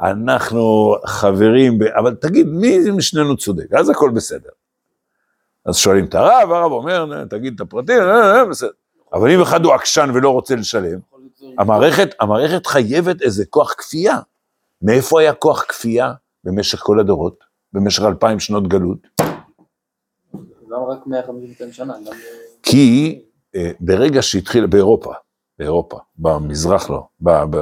אנחנו 0.00 0.94
חברים, 1.06 1.78
ב... 1.78 1.82
אבל 1.82 2.14
תגיד, 2.14 2.46
מי 2.46 2.90
משנינו 2.90 3.36
צודק? 3.36 3.72
אז 3.72 3.90
הכל 3.90 4.10
בסדר. 4.10 4.50
אז 5.66 5.76
שואלים 5.76 6.04
את 6.04 6.14
הרב, 6.14 6.52
הרב 6.52 6.72
אומר, 6.72 7.24
תגיד 7.30 7.54
את 7.54 7.60
הפרטים, 7.60 7.98
אה, 8.02 8.38
אה, 8.38 8.44
בסדר. 8.44 8.70
אבל 9.12 9.30
אם 9.30 9.42
אחד 9.42 9.64
הוא 9.64 9.74
עקשן 9.74 10.10
ולא 10.14 10.30
רוצה 10.30 10.56
לשלם, 10.56 10.98
המערכת, 11.58 12.08
המערכת 12.20 12.66
חייבת 12.66 13.22
איזה 13.22 13.46
כוח 13.46 13.74
כפייה. 13.78 14.18
מאיפה 14.82 15.20
היה 15.20 15.34
כוח 15.34 15.64
כפייה 15.68 16.12
במשך 16.44 16.78
כל 16.78 17.00
הדורות, 17.00 17.44
במשך 17.72 18.02
אלפיים 18.02 18.40
שנות 18.40 18.68
גלות? 18.68 18.98
למה 20.68 20.84
רק 20.88 21.06
152 21.06 21.72
שנה? 21.72 21.94
אה, 21.94 22.12
כי 22.62 23.18
אה, 23.54 23.70
ברגע 23.80 24.22
שהתחיל, 24.22 24.66
באירופה, 24.66 25.12
באירופה, 25.58 25.98
במזרח 26.18 26.90
לא, 26.90 27.06
ב, 27.20 27.30
ב, 27.30 27.56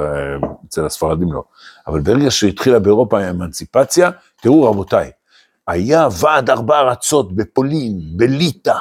אצל 0.67 0.85
הספרדים 0.85 1.33
לא, 1.33 1.43
אבל 1.87 2.01
ברגע 2.01 2.31
שהתחילה 2.31 2.79
באירופה 2.79 3.19
האמנציפציה, 3.19 4.09
תראו 4.41 4.63
רבותיי, 4.63 5.11
היה 5.71 6.07
ועד 6.21 6.49
ארבע 6.49 6.79
ארצות 6.79 7.35
בפולין, 7.35 7.99
בליטא, 8.17 8.75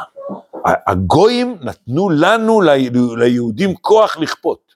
הגויים 0.87 1.59
נתנו 1.61 2.11
לנו, 2.11 2.61
לי- 2.61 2.91
ליהודים, 3.17 3.75
כוח 3.75 4.17
לכפות. 4.17 4.75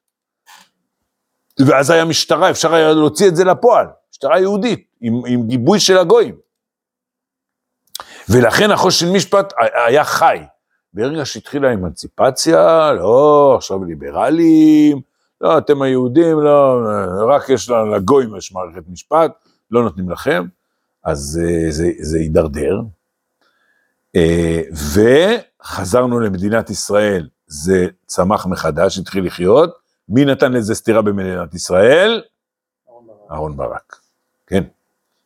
ואז 1.66 1.90
היה 1.90 2.04
משטרה, 2.04 2.50
אפשר 2.50 2.74
היה 2.74 2.92
להוציא 2.92 3.28
את 3.28 3.36
זה 3.36 3.44
לפועל, 3.44 3.86
משטרה 4.10 4.40
יהודית, 4.40 4.88
עם, 5.00 5.14
עם 5.26 5.46
גיבוי 5.48 5.80
של 5.80 5.98
הגויים. 5.98 6.34
ולכן 8.28 8.70
החושן 8.70 9.12
משפט 9.12 9.52
היה 9.86 10.04
חי. 10.04 10.38
ברגע 10.92 11.24
שהתחילה 11.24 11.70
האמנציפציה, 11.70 12.92
לא, 12.92 13.54
עכשיו 13.56 13.84
ליברלים, 13.84 15.00
לא, 15.40 15.58
אתם 15.58 15.82
היהודים, 15.82 16.40
לא, 16.40 16.78
רק 17.34 17.48
יש 17.48 17.70
לגויים 17.70 18.36
יש 18.36 18.52
מערכת 18.52 18.82
משפט, 18.88 19.32
לא 19.70 19.82
נותנים 19.82 20.10
לכם, 20.10 20.44
אז 21.04 21.40
אה, 21.44 21.70
זה, 21.70 21.90
זה 22.00 22.18
הידרדר. 22.18 22.80
אה, 24.16 24.62
וחזרנו 25.62 26.20
למדינת 26.20 26.70
ישראל, 26.70 27.28
זה 27.46 27.86
צמח 28.06 28.46
מחדש, 28.46 28.98
התחיל 28.98 29.26
לחיות. 29.26 29.74
מי 30.08 30.24
נתן 30.24 30.52
לזה 30.52 30.74
סטירה 30.74 31.02
במדינת 31.02 31.54
ישראל? 31.54 32.22
אהרן 32.90 33.06
ברק. 33.06 33.30
אהרן 33.30 33.56
ברק, 33.56 33.96
כן. 34.46 34.64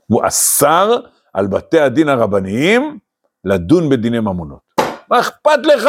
הוא 0.07 0.23
אסר 0.27 1.01
על 1.33 1.47
בתי 1.47 1.81
הדין 1.81 2.09
הרבניים 2.09 2.99
לדון 3.45 3.89
בדיני 3.89 4.21
ממונות. 4.21 4.61
מה 5.11 5.21
אכפת 5.21 5.59
לך? 5.65 5.89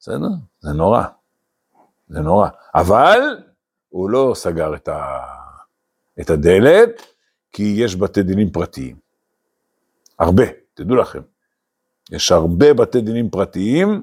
בסדר? 0.00 0.28
זה 0.60 0.72
נורא. 0.72 1.02
זה 2.08 2.20
נורא. 2.20 2.48
אבל 2.74 3.20
הוא 3.88 4.10
לא 4.10 4.32
סגר 4.34 4.74
את, 4.74 4.88
ה... 4.88 5.18
את 6.20 6.30
הדלת, 6.30 7.02
כי 7.52 7.74
יש 7.76 7.96
בתי 7.96 8.22
דינים 8.22 8.50
פרטיים. 8.50 8.96
הרבה, 10.18 10.44
תדעו 10.74 10.96
לכם. 10.96 11.20
יש 12.10 12.32
הרבה 12.32 12.74
בתי 12.74 13.00
דינים 13.00 13.30
פרטיים 13.30 14.02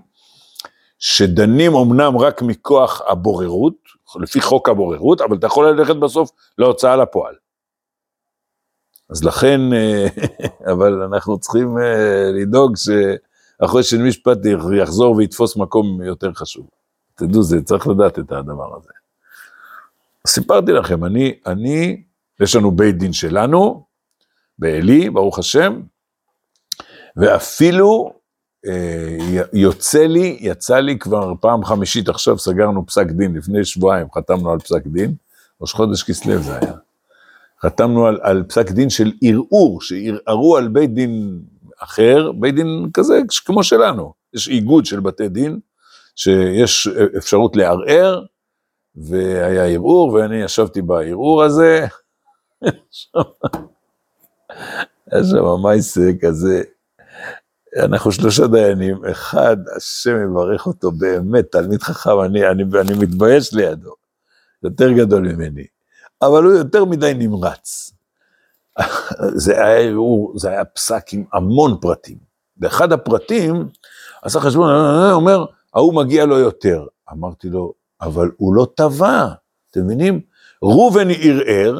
שדנים 0.99 1.75
אמנם 1.75 2.17
רק 2.17 2.41
מכוח 2.41 3.01
הבוררות, 3.07 3.75
לפי 4.21 4.41
חוק 4.41 4.69
הבוררות, 4.69 5.21
אבל 5.21 5.37
אתה 5.37 5.47
יכול 5.47 5.69
ללכת 5.69 5.95
בסוף 5.95 6.31
להוצאה 6.57 6.95
לפועל. 6.95 7.35
אז 9.09 9.23
לכן, 9.23 9.73
אה, 9.73 10.07
אבל 10.73 11.01
אנחנו 11.01 11.39
צריכים 11.39 11.77
אה, 11.77 12.31
לדאוג 12.33 12.75
שאחרי 12.77 13.83
של 13.83 14.01
משפט 14.01 14.37
יחזור 14.81 15.15
ויתפוס 15.15 15.57
מקום 15.57 16.01
יותר 16.03 16.33
חשוב. 16.33 16.67
תדעו, 17.15 17.43
זה, 17.43 17.61
צריך 17.61 17.87
לדעת 17.87 18.19
את 18.19 18.31
הדבר 18.31 18.75
הזה. 18.77 18.89
סיפרתי 20.27 20.71
לכם, 20.71 21.05
אני, 21.05 21.39
אני, 21.45 22.03
יש 22.41 22.55
לנו 22.55 22.71
בית 22.71 22.97
דין 22.97 23.13
שלנו, 23.13 23.85
בעלי, 24.59 25.09
ברוך 25.09 25.39
השם, 25.39 25.81
ואפילו 27.17 28.13
אה, 28.67 29.43
יוצא 29.53 30.05
לי, 30.05 30.37
יצא 30.41 30.79
לי 30.79 30.99
כבר 30.99 31.33
פעם 31.41 31.65
חמישית, 31.65 32.09
עכשיו 32.09 32.37
סגרנו 32.37 32.85
פסק 32.85 33.05
דין, 33.05 33.35
לפני 33.35 33.65
שבועיים 33.65 34.07
חתמנו 34.15 34.51
על 34.51 34.59
פסק 34.59 34.87
דין, 34.87 35.15
ראש 35.61 35.73
חודש 35.73 36.03
כסלו 36.03 36.41
זה 36.41 36.57
היה. 36.57 36.73
חתמנו 37.61 38.05
על, 38.05 38.19
על 38.21 38.43
פסק 38.43 38.71
דין 38.71 38.89
של 38.89 39.11
ערעור, 39.23 39.81
שערערו 39.81 40.57
על 40.57 40.67
בית 40.67 40.93
דין 40.93 41.41
אחר, 41.79 42.31
בית 42.31 42.55
דין 42.55 42.89
כזה 42.93 43.21
כמו 43.45 43.63
שלנו. 43.63 44.13
יש 44.33 44.47
איגוד 44.47 44.85
של 44.85 44.99
בתי 44.99 45.29
דין, 45.29 45.59
שיש 46.15 46.87
אפשרות 47.17 47.55
לערער, 47.55 48.23
והיה 48.95 49.65
ערעור, 49.65 50.13
ואני 50.13 50.35
ישבתי 50.35 50.81
בערעור 50.81 51.43
הזה. 51.43 51.87
היה 55.11 55.23
שם 55.23 55.63
מייסה 55.63 56.11
כזה, 56.21 56.63
אנחנו 57.83 58.11
שלושה 58.11 58.47
דיינים, 58.47 59.05
אחד, 59.05 59.57
השם 59.75 60.23
יברך 60.23 60.67
אותו, 60.67 60.91
באמת, 60.91 61.51
תלמיד 61.51 61.81
חכם, 61.81 62.21
אני, 62.25 62.47
אני, 62.47 62.63
אני 62.81 62.93
מתבייש 62.99 63.53
לידו, 63.53 63.93
יותר 64.63 64.91
גדול 64.91 65.21
ממני, 65.21 65.65
אבל 66.21 66.43
הוא 66.43 66.53
יותר 66.53 66.85
מדי 66.85 67.13
נמרץ. 67.13 67.91
זה 69.35 69.53
היה 69.65 69.77
ערעור, 69.77 70.33
זה 70.39 70.49
היה 70.49 70.65
פסק 70.65 71.13
עם 71.13 71.23
המון 71.33 71.77
פרטים. 71.81 72.17
באחד 72.57 72.91
הפרטים, 72.91 73.67
עשה 74.21 74.39
חשבון, 74.39 74.69
אומר, 75.11 75.45
ההוא 75.73 75.93
מגיע 75.93 76.25
לו 76.25 76.37
יותר. 76.37 76.85
אמרתי 77.11 77.49
לו, 77.49 77.73
אבל 78.01 78.31
הוא 78.37 78.55
לא 78.55 78.67
טבע, 78.75 79.27
אתם 79.71 79.85
מבינים? 79.85 80.21
ראובן 80.63 81.07
ערער, 81.21 81.79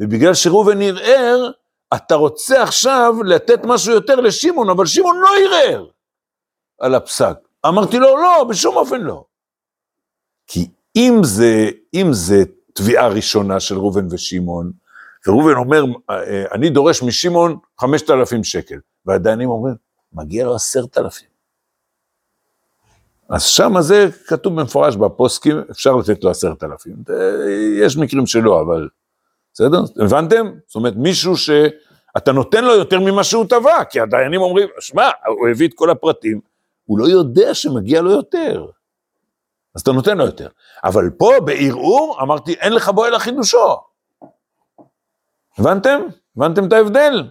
ובגלל 0.00 0.34
שראובן 0.34 0.82
ערער, 0.82 1.50
אתה 1.94 2.14
רוצה 2.14 2.62
עכשיו 2.62 3.14
לתת 3.24 3.60
משהו 3.64 3.92
יותר 3.92 4.16
לשמעון, 4.16 4.70
אבל 4.70 4.86
שמעון 4.86 5.16
לא 5.20 5.28
ערער 5.38 5.86
על 6.80 6.94
הפסק. 6.94 7.36
אמרתי 7.66 7.98
לו, 7.98 8.16
לא, 8.16 8.44
בשום 8.44 8.76
אופן 8.76 9.00
לא. 9.00 9.24
כי 10.46 10.68
אם 10.96 11.20
זה, 11.22 11.70
אם 11.94 12.08
זה 12.12 12.42
תביעה 12.74 13.08
ראשונה 13.08 13.60
של 13.60 13.74
ראובן 13.74 14.06
ושמעון, 14.10 14.72
וראובן 15.26 15.54
אומר, 15.54 15.84
אה, 16.10 16.44
אני 16.52 16.70
דורש 16.70 17.02
משמעון 17.02 17.56
5,000 17.80 18.44
שקל, 18.44 18.78
והדיינים 19.06 19.50
אומרים, 19.50 19.74
מגיע 20.12 20.44
לו 20.44 20.54
10,000. 20.54 21.28
אז 23.28 23.42
שם 23.42 23.72
זה 23.80 24.08
כתוב 24.26 24.60
במפורש 24.60 24.96
בפוסקים, 24.96 25.56
אפשר 25.70 25.96
לתת 25.96 26.24
לו 26.24 26.30
10,000. 26.30 26.92
יש 27.80 27.96
מקרים 27.96 28.26
שלא, 28.26 28.60
אבל 28.60 28.88
בסדר? 29.58 30.04
הבנתם? 30.04 30.46
זאת 30.66 30.74
אומרת, 30.74 30.92
מישהו 30.96 31.36
שאתה 31.36 32.32
נותן 32.32 32.64
לו 32.64 32.74
יותר 32.74 33.00
ממה 33.00 33.24
שהוא 33.24 33.44
תבע, 33.44 33.84
כי 33.84 34.00
הדיינים 34.00 34.40
אומרים, 34.40 34.68
שמע, 34.80 35.10
הוא 35.26 35.48
הביא 35.48 35.68
את 35.68 35.74
כל 35.74 35.90
הפרטים, 35.90 36.40
הוא 36.84 36.98
לא 36.98 37.04
יודע 37.08 37.54
שמגיע 37.54 38.00
לו 38.00 38.10
יותר. 38.10 38.66
אז 39.74 39.80
אתה 39.80 39.92
נותן 39.92 40.18
לו 40.18 40.24
יותר. 40.24 40.48
אבל 40.84 41.10
פה, 41.18 41.30
בערעור, 41.44 42.18
אמרתי, 42.22 42.54
אין 42.54 42.72
לך 42.72 42.88
בו 42.88 43.06
אלא 43.06 43.18
חידושו. 43.18 43.76
הבנתם? 45.58 46.00
הבנתם 46.36 46.68
את 46.68 46.72
ההבדל? 46.72 47.28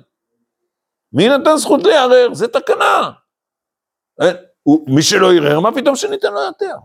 מי 1.13 1.29
נתן 1.29 1.57
זכות 1.57 1.83
לערער? 1.83 2.33
זה 2.33 2.47
תקנה. 2.47 3.11
אה, 4.21 4.31
מי 4.87 5.01
שלא 5.01 5.33
ערער, 5.33 5.59
מה 5.59 5.69
פתאום 5.75 5.95
שניתן 5.95 6.33
לו 6.33 6.39
יותר? 6.39 6.75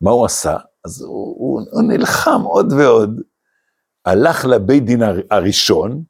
מה 0.00 0.10
הוא 0.10 0.24
עשה? 0.24 0.56
אז 0.84 1.02
הוא, 1.02 1.36
הוא, 1.38 1.60
הוא 1.70 1.82
נלחם 1.82 2.42
עוד 2.42 2.72
ועוד, 2.72 3.20
הלך 4.04 4.44
לבית 4.44 4.84
דין 4.84 5.02
הר- 5.02 5.20
הראשון, 5.30 6.02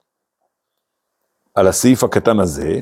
על 1.54 1.66
הסעיף 1.66 2.04
הקטן 2.04 2.40
הזה, 2.40 2.80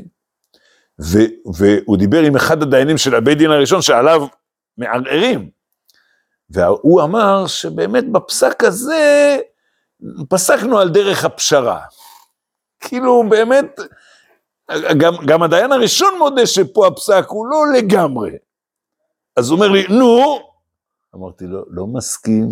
ו, 1.00 1.18
והוא 1.54 1.96
דיבר 1.96 2.22
עם 2.22 2.36
אחד 2.36 2.62
הדיינים 2.62 2.98
של 2.98 3.14
הבית 3.14 3.38
דין 3.38 3.50
הראשון 3.50 3.82
שעליו 3.82 4.26
מערערים. 4.78 5.50
והוא 6.50 7.02
אמר 7.02 7.46
שבאמת 7.46 8.12
בפסק 8.12 8.64
הזה 8.64 9.36
פסקנו 10.28 10.78
על 10.78 10.88
דרך 10.88 11.24
הפשרה. 11.24 11.80
כאילו 12.80 13.22
באמת, 13.30 13.80
גם, 15.00 15.12
גם 15.26 15.42
הדיין 15.42 15.72
הראשון 15.72 16.18
מודה 16.18 16.46
שפה 16.46 16.86
הפסק 16.86 17.24
הוא 17.28 17.46
לא 17.46 17.64
לגמרי. 17.78 18.30
אז 19.36 19.50
הוא 19.50 19.56
אומר 19.56 19.68
לי, 19.68 19.86
נו, 19.88 20.38
אמרתי 21.14 21.44
לו, 21.44 21.64
לא 21.70 21.86
מסכים. 21.86 22.48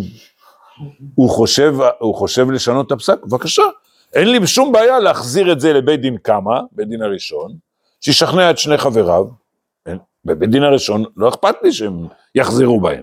הוא 1.14 1.30
חושב, 1.30 1.74
הוא 1.98 2.14
חושב 2.14 2.50
לשנות 2.50 2.86
את 2.86 2.92
הפסק? 2.92 3.24
בבקשה. 3.24 3.62
אין 4.14 4.28
לי 4.28 4.46
שום 4.46 4.72
בעיה 4.72 4.98
להחזיר 4.98 5.52
את 5.52 5.60
זה 5.60 5.72
לבית 5.72 6.00
דין 6.00 6.16
קמא, 6.18 6.60
בית 6.72 6.88
דין 6.88 7.02
הראשון, 7.02 7.56
שישכנע 8.00 8.50
את 8.50 8.58
שני 8.58 8.78
חבריו. 8.78 9.26
בבית 10.24 10.50
דין 10.50 10.62
הראשון, 10.62 11.04
לא 11.16 11.28
אכפת 11.28 11.54
לי 11.62 11.72
שהם 11.72 12.06
יחזרו 12.34 12.80
בהם. 12.80 13.02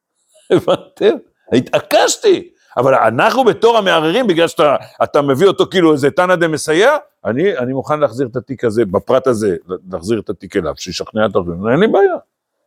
הבנתם? 0.52 1.16
התעקשתי. 1.52 2.50
אבל 2.76 2.94
אנחנו 2.94 3.44
בתור 3.44 3.78
המערערים, 3.78 4.26
בגלל 4.26 4.48
שאתה 4.48 4.76
אתה 5.02 5.22
מביא 5.22 5.46
אותו 5.46 5.66
כאילו 5.66 5.92
איזה 5.92 6.10
תנא 6.10 6.36
דמסייע, 6.36 6.96
אני, 7.24 7.58
אני 7.58 7.72
מוכן 7.72 8.00
להחזיר 8.00 8.26
את 8.26 8.36
התיק 8.36 8.64
הזה, 8.64 8.84
בפרט 8.84 9.26
הזה, 9.26 9.56
להחזיר 9.92 10.20
את 10.20 10.30
התיק 10.30 10.56
אליו, 10.56 10.74
שישכנע 10.76 11.26
את 11.26 11.36
האחרים, 11.36 11.68
אין 11.68 11.80
לי 11.80 11.86
בעיה. 11.86 12.16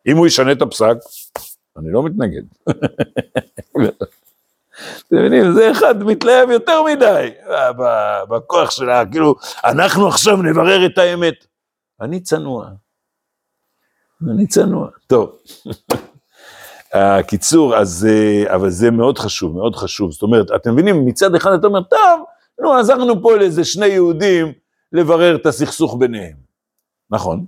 אם 0.08 0.18
הוא 0.18 0.28
ישנה 0.28 0.52
את 0.52 0.62
הפסק, 0.62 0.96
אני 1.78 1.92
לא 1.92 2.04
מתנגד. 2.04 2.44
אתם 5.08 5.16
מבינים, 5.16 5.52
זה 5.54 5.72
אחד 5.72 6.04
מתלהב 6.04 6.50
יותר 6.50 6.84
מדי, 6.84 7.30
ב- 7.78 8.24
בכוח 8.30 8.72
שלה, 8.72 9.06
כאילו, 9.12 9.36
אנחנו 9.66 10.08
עכשיו 10.08 10.38
נברר 10.38 10.86
את 10.86 10.98
האמת. 10.98 11.46
אני 12.02 12.20
צנוע. 12.20 12.70
אני 14.30 14.48
צנוע. 14.48 14.88
טוב. 15.08 15.36
הקיצור, 16.94 17.76
אז, 17.76 18.08
אה, 18.10 18.56
אבל 18.56 18.70
זה 18.70 18.92
מאוד 18.92 19.18
חשוב, 19.18 19.56
מאוד 19.56 19.76
חשוב. 19.76 20.12
זאת 20.12 20.22
אומרת, 20.22 20.52
אתם 20.56 20.74
מבינים, 20.74 21.06
מצד 21.06 21.36
אחד 21.36 21.52
אתה 21.52 21.68
אומר, 21.68 21.84
טוב, 21.84 22.24
נו, 22.62 22.74
עזרנו 22.74 23.22
פה 23.22 23.36
לאיזה 23.36 23.64
שני 23.64 23.86
יהודים 23.86 24.54
לברר 24.92 25.36
את 25.36 25.46
הסכסוך 25.46 25.96
ביניהם. 26.00 26.36
נכון, 27.10 27.46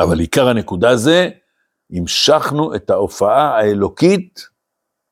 אבל 0.00 0.18
עיקר 0.20 0.48
הנקודה 0.48 0.96
זה, 0.96 1.28
המשכנו 1.90 2.74
את 2.74 2.90
ההופעה 2.90 3.58
האלוקית 3.58 4.48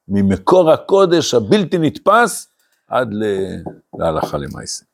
ממקור 0.09 0.71
הקודש 0.71 1.35
הבלתי 1.35 1.79
נתפס 1.79 2.49
עד 2.89 3.15
להלכה 3.99 4.39
למעשה. 4.39 4.85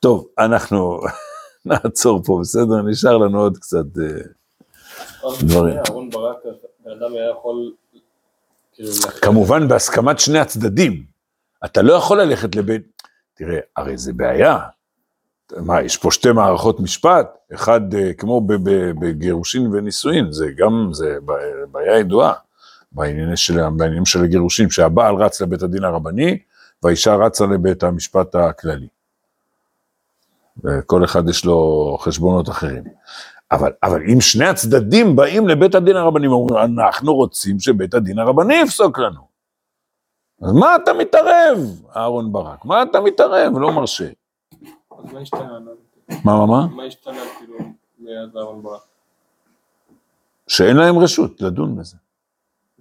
טוב, 0.00 0.26
אנחנו 0.38 1.00
נעצור 1.66 2.22
פה, 2.22 2.38
בסדר? 2.40 2.82
נשאר 2.82 3.18
לנו 3.18 3.40
עוד 3.40 3.58
קצת... 3.58 3.84
אה, 4.00 5.30
דברים. 5.40 5.76
אהרון 5.76 6.10
ברק, 6.10 6.36
בן 6.84 6.90
אדם 6.90 7.14
היה 7.14 7.30
יכול, 7.30 7.72
כאילו, 8.72 8.90
כמובן 9.22 9.68
בהסכמת 9.68 10.20
שני 10.20 10.38
הצדדים. 10.38 11.04
אתה 11.64 11.82
לא 11.82 11.92
יכול 11.92 12.22
ללכת 12.22 12.56
לבית... 12.56 13.02
תראה, 13.34 13.58
הרי 13.76 13.98
זה 13.98 14.12
בעיה. 14.12 14.58
מה, 15.56 15.82
יש 15.82 15.96
פה 15.96 16.10
שתי 16.10 16.32
מערכות 16.32 16.80
משפט, 16.80 17.38
אחד 17.54 17.94
אה, 17.94 18.12
כמו 18.14 18.40
בגירושין 19.00 19.66
ונישואין, 19.66 20.32
זה 20.32 20.46
גם, 20.56 20.88
זה 20.92 21.18
בעיה 21.70 21.98
ידועה 21.98 22.32
בעניינים 22.94 23.36
של, 23.36 23.68
בעניינים 23.76 24.06
של 24.06 24.24
הגירושין, 24.24 24.70
שהבעל 24.70 25.14
רץ 25.14 25.40
לבית 25.40 25.62
הדין 25.62 25.84
הרבני, 25.84 26.38
והאישה 26.82 27.14
רצה 27.14 27.46
לבית 27.46 27.82
המשפט 27.82 28.34
הכללי. 28.34 28.88
וכל 30.64 31.04
אחד 31.04 31.28
יש 31.28 31.44
לו 31.44 31.96
חשבונות 32.00 32.48
אחרים. 32.48 32.84
אבל, 33.52 33.72
אבל 33.82 34.02
אם 34.12 34.20
שני 34.20 34.46
הצדדים 34.46 35.16
באים 35.16 35.48
לבית 35.48 35.74
הדין 35.74 35.96
הרבני 35.96 36.28
ואומרים, 36.28 36.78
אנחנו 36.80 37.14
רוצים 37.14 37.60
שבית 37.60 37.94
הדין 37.94 38.18
הרבני 38.18 38.54
יפסוק 38.54 38.98
לנו. 38.98 39.32
אז 40.42 40.52
מה 40.52 40.76
אתה 40.76 40.92
מתערב, 40.92 41.58
אהרון 41.96 42.32
ברק? 42.32 42.64
מה 42.64 42.82
אתה 42.82 43.00
מתערב? 43.00 43.58
לא 43.58 43.72
מרשה. 43.72 44.08
אז 44.98 45.12
מה 45.12 45.20
השתנה? 45.20 45.58
מה, 46.24 46.36
מה, 46.36 46.46
מה? 46.46 46.66
מה 46.66 46.82
השתנה, 46.82 47.22
כאילו, 47.38 47.58
מאז 47.98 48.36
אהרון 48.36 48.62
ברק? 48.62 48.80
שאין 50.48 50.76
להם 50.76 50.98
רשות 50.98 51.40
לדון 51.40 51.76
בזה. 51.76 51.96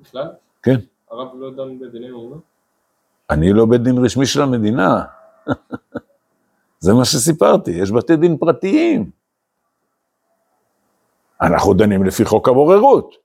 בכלל? 0.01 0.27
כן. 0.63 0.75
הרב 1.11 1.27
לא 1.35 1.51
דן 1.51 1.79
בדיני 1.79 2.11
אומנה? 2.11 2.35
אני 3.29 3.53
לא 3.53 3.65
בית 3.65 3.81
דין 3.83 4.05
רשמי 4.05 4.25
של 4.25 4.41
המדינה. 4.41 5.03
זה 6.79 6.93
מה 6.93 7.05
שסיפרתי, 7.05 7.71
יש 7.71 7.91
בתי 7.91 8.15
דין 8.15 8.37
פרטיים. 8.37 9.11
אנחנו 11.41 11.73
דנים 11.73 12.03
לפי 12.03 12.25
חוק 12.25 12.49
הבוררות. 12.49 13.15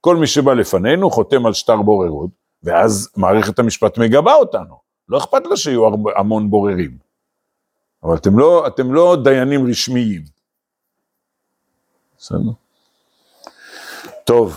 כל 0.00 0.16
מי 0.16 0.26
שבא 0.26 0.54
לפנינו 0.54 1.10
חותם 1.10 1.46
על 1.46 1.52
שטר 1.52 1.82
בוררות, 1.82 2.30
ואז 2.62 3.12
מערכת 3.16 3.58
המשפט 3.58 3.98
מגבה 3.98 4.34
אותנו. 4.34 4.80
לא 5.08 5.18
אכפת 5.18 5.46
לה 5.46 5.56
שיהיו 5.56 5.86
המון 6.16 6.50
בוררים. 6.50 6.98
אבל 8.02 8.16
אתם 8.16 8.38
לא, 8.38 8.66
אתם 8.66 8.92
לא 8.92 9.16
דיינים 9.24 9.66
רשמיים. 9.70 10.22
בסדר? 12.18 12.50
טוב, 14.24 14.56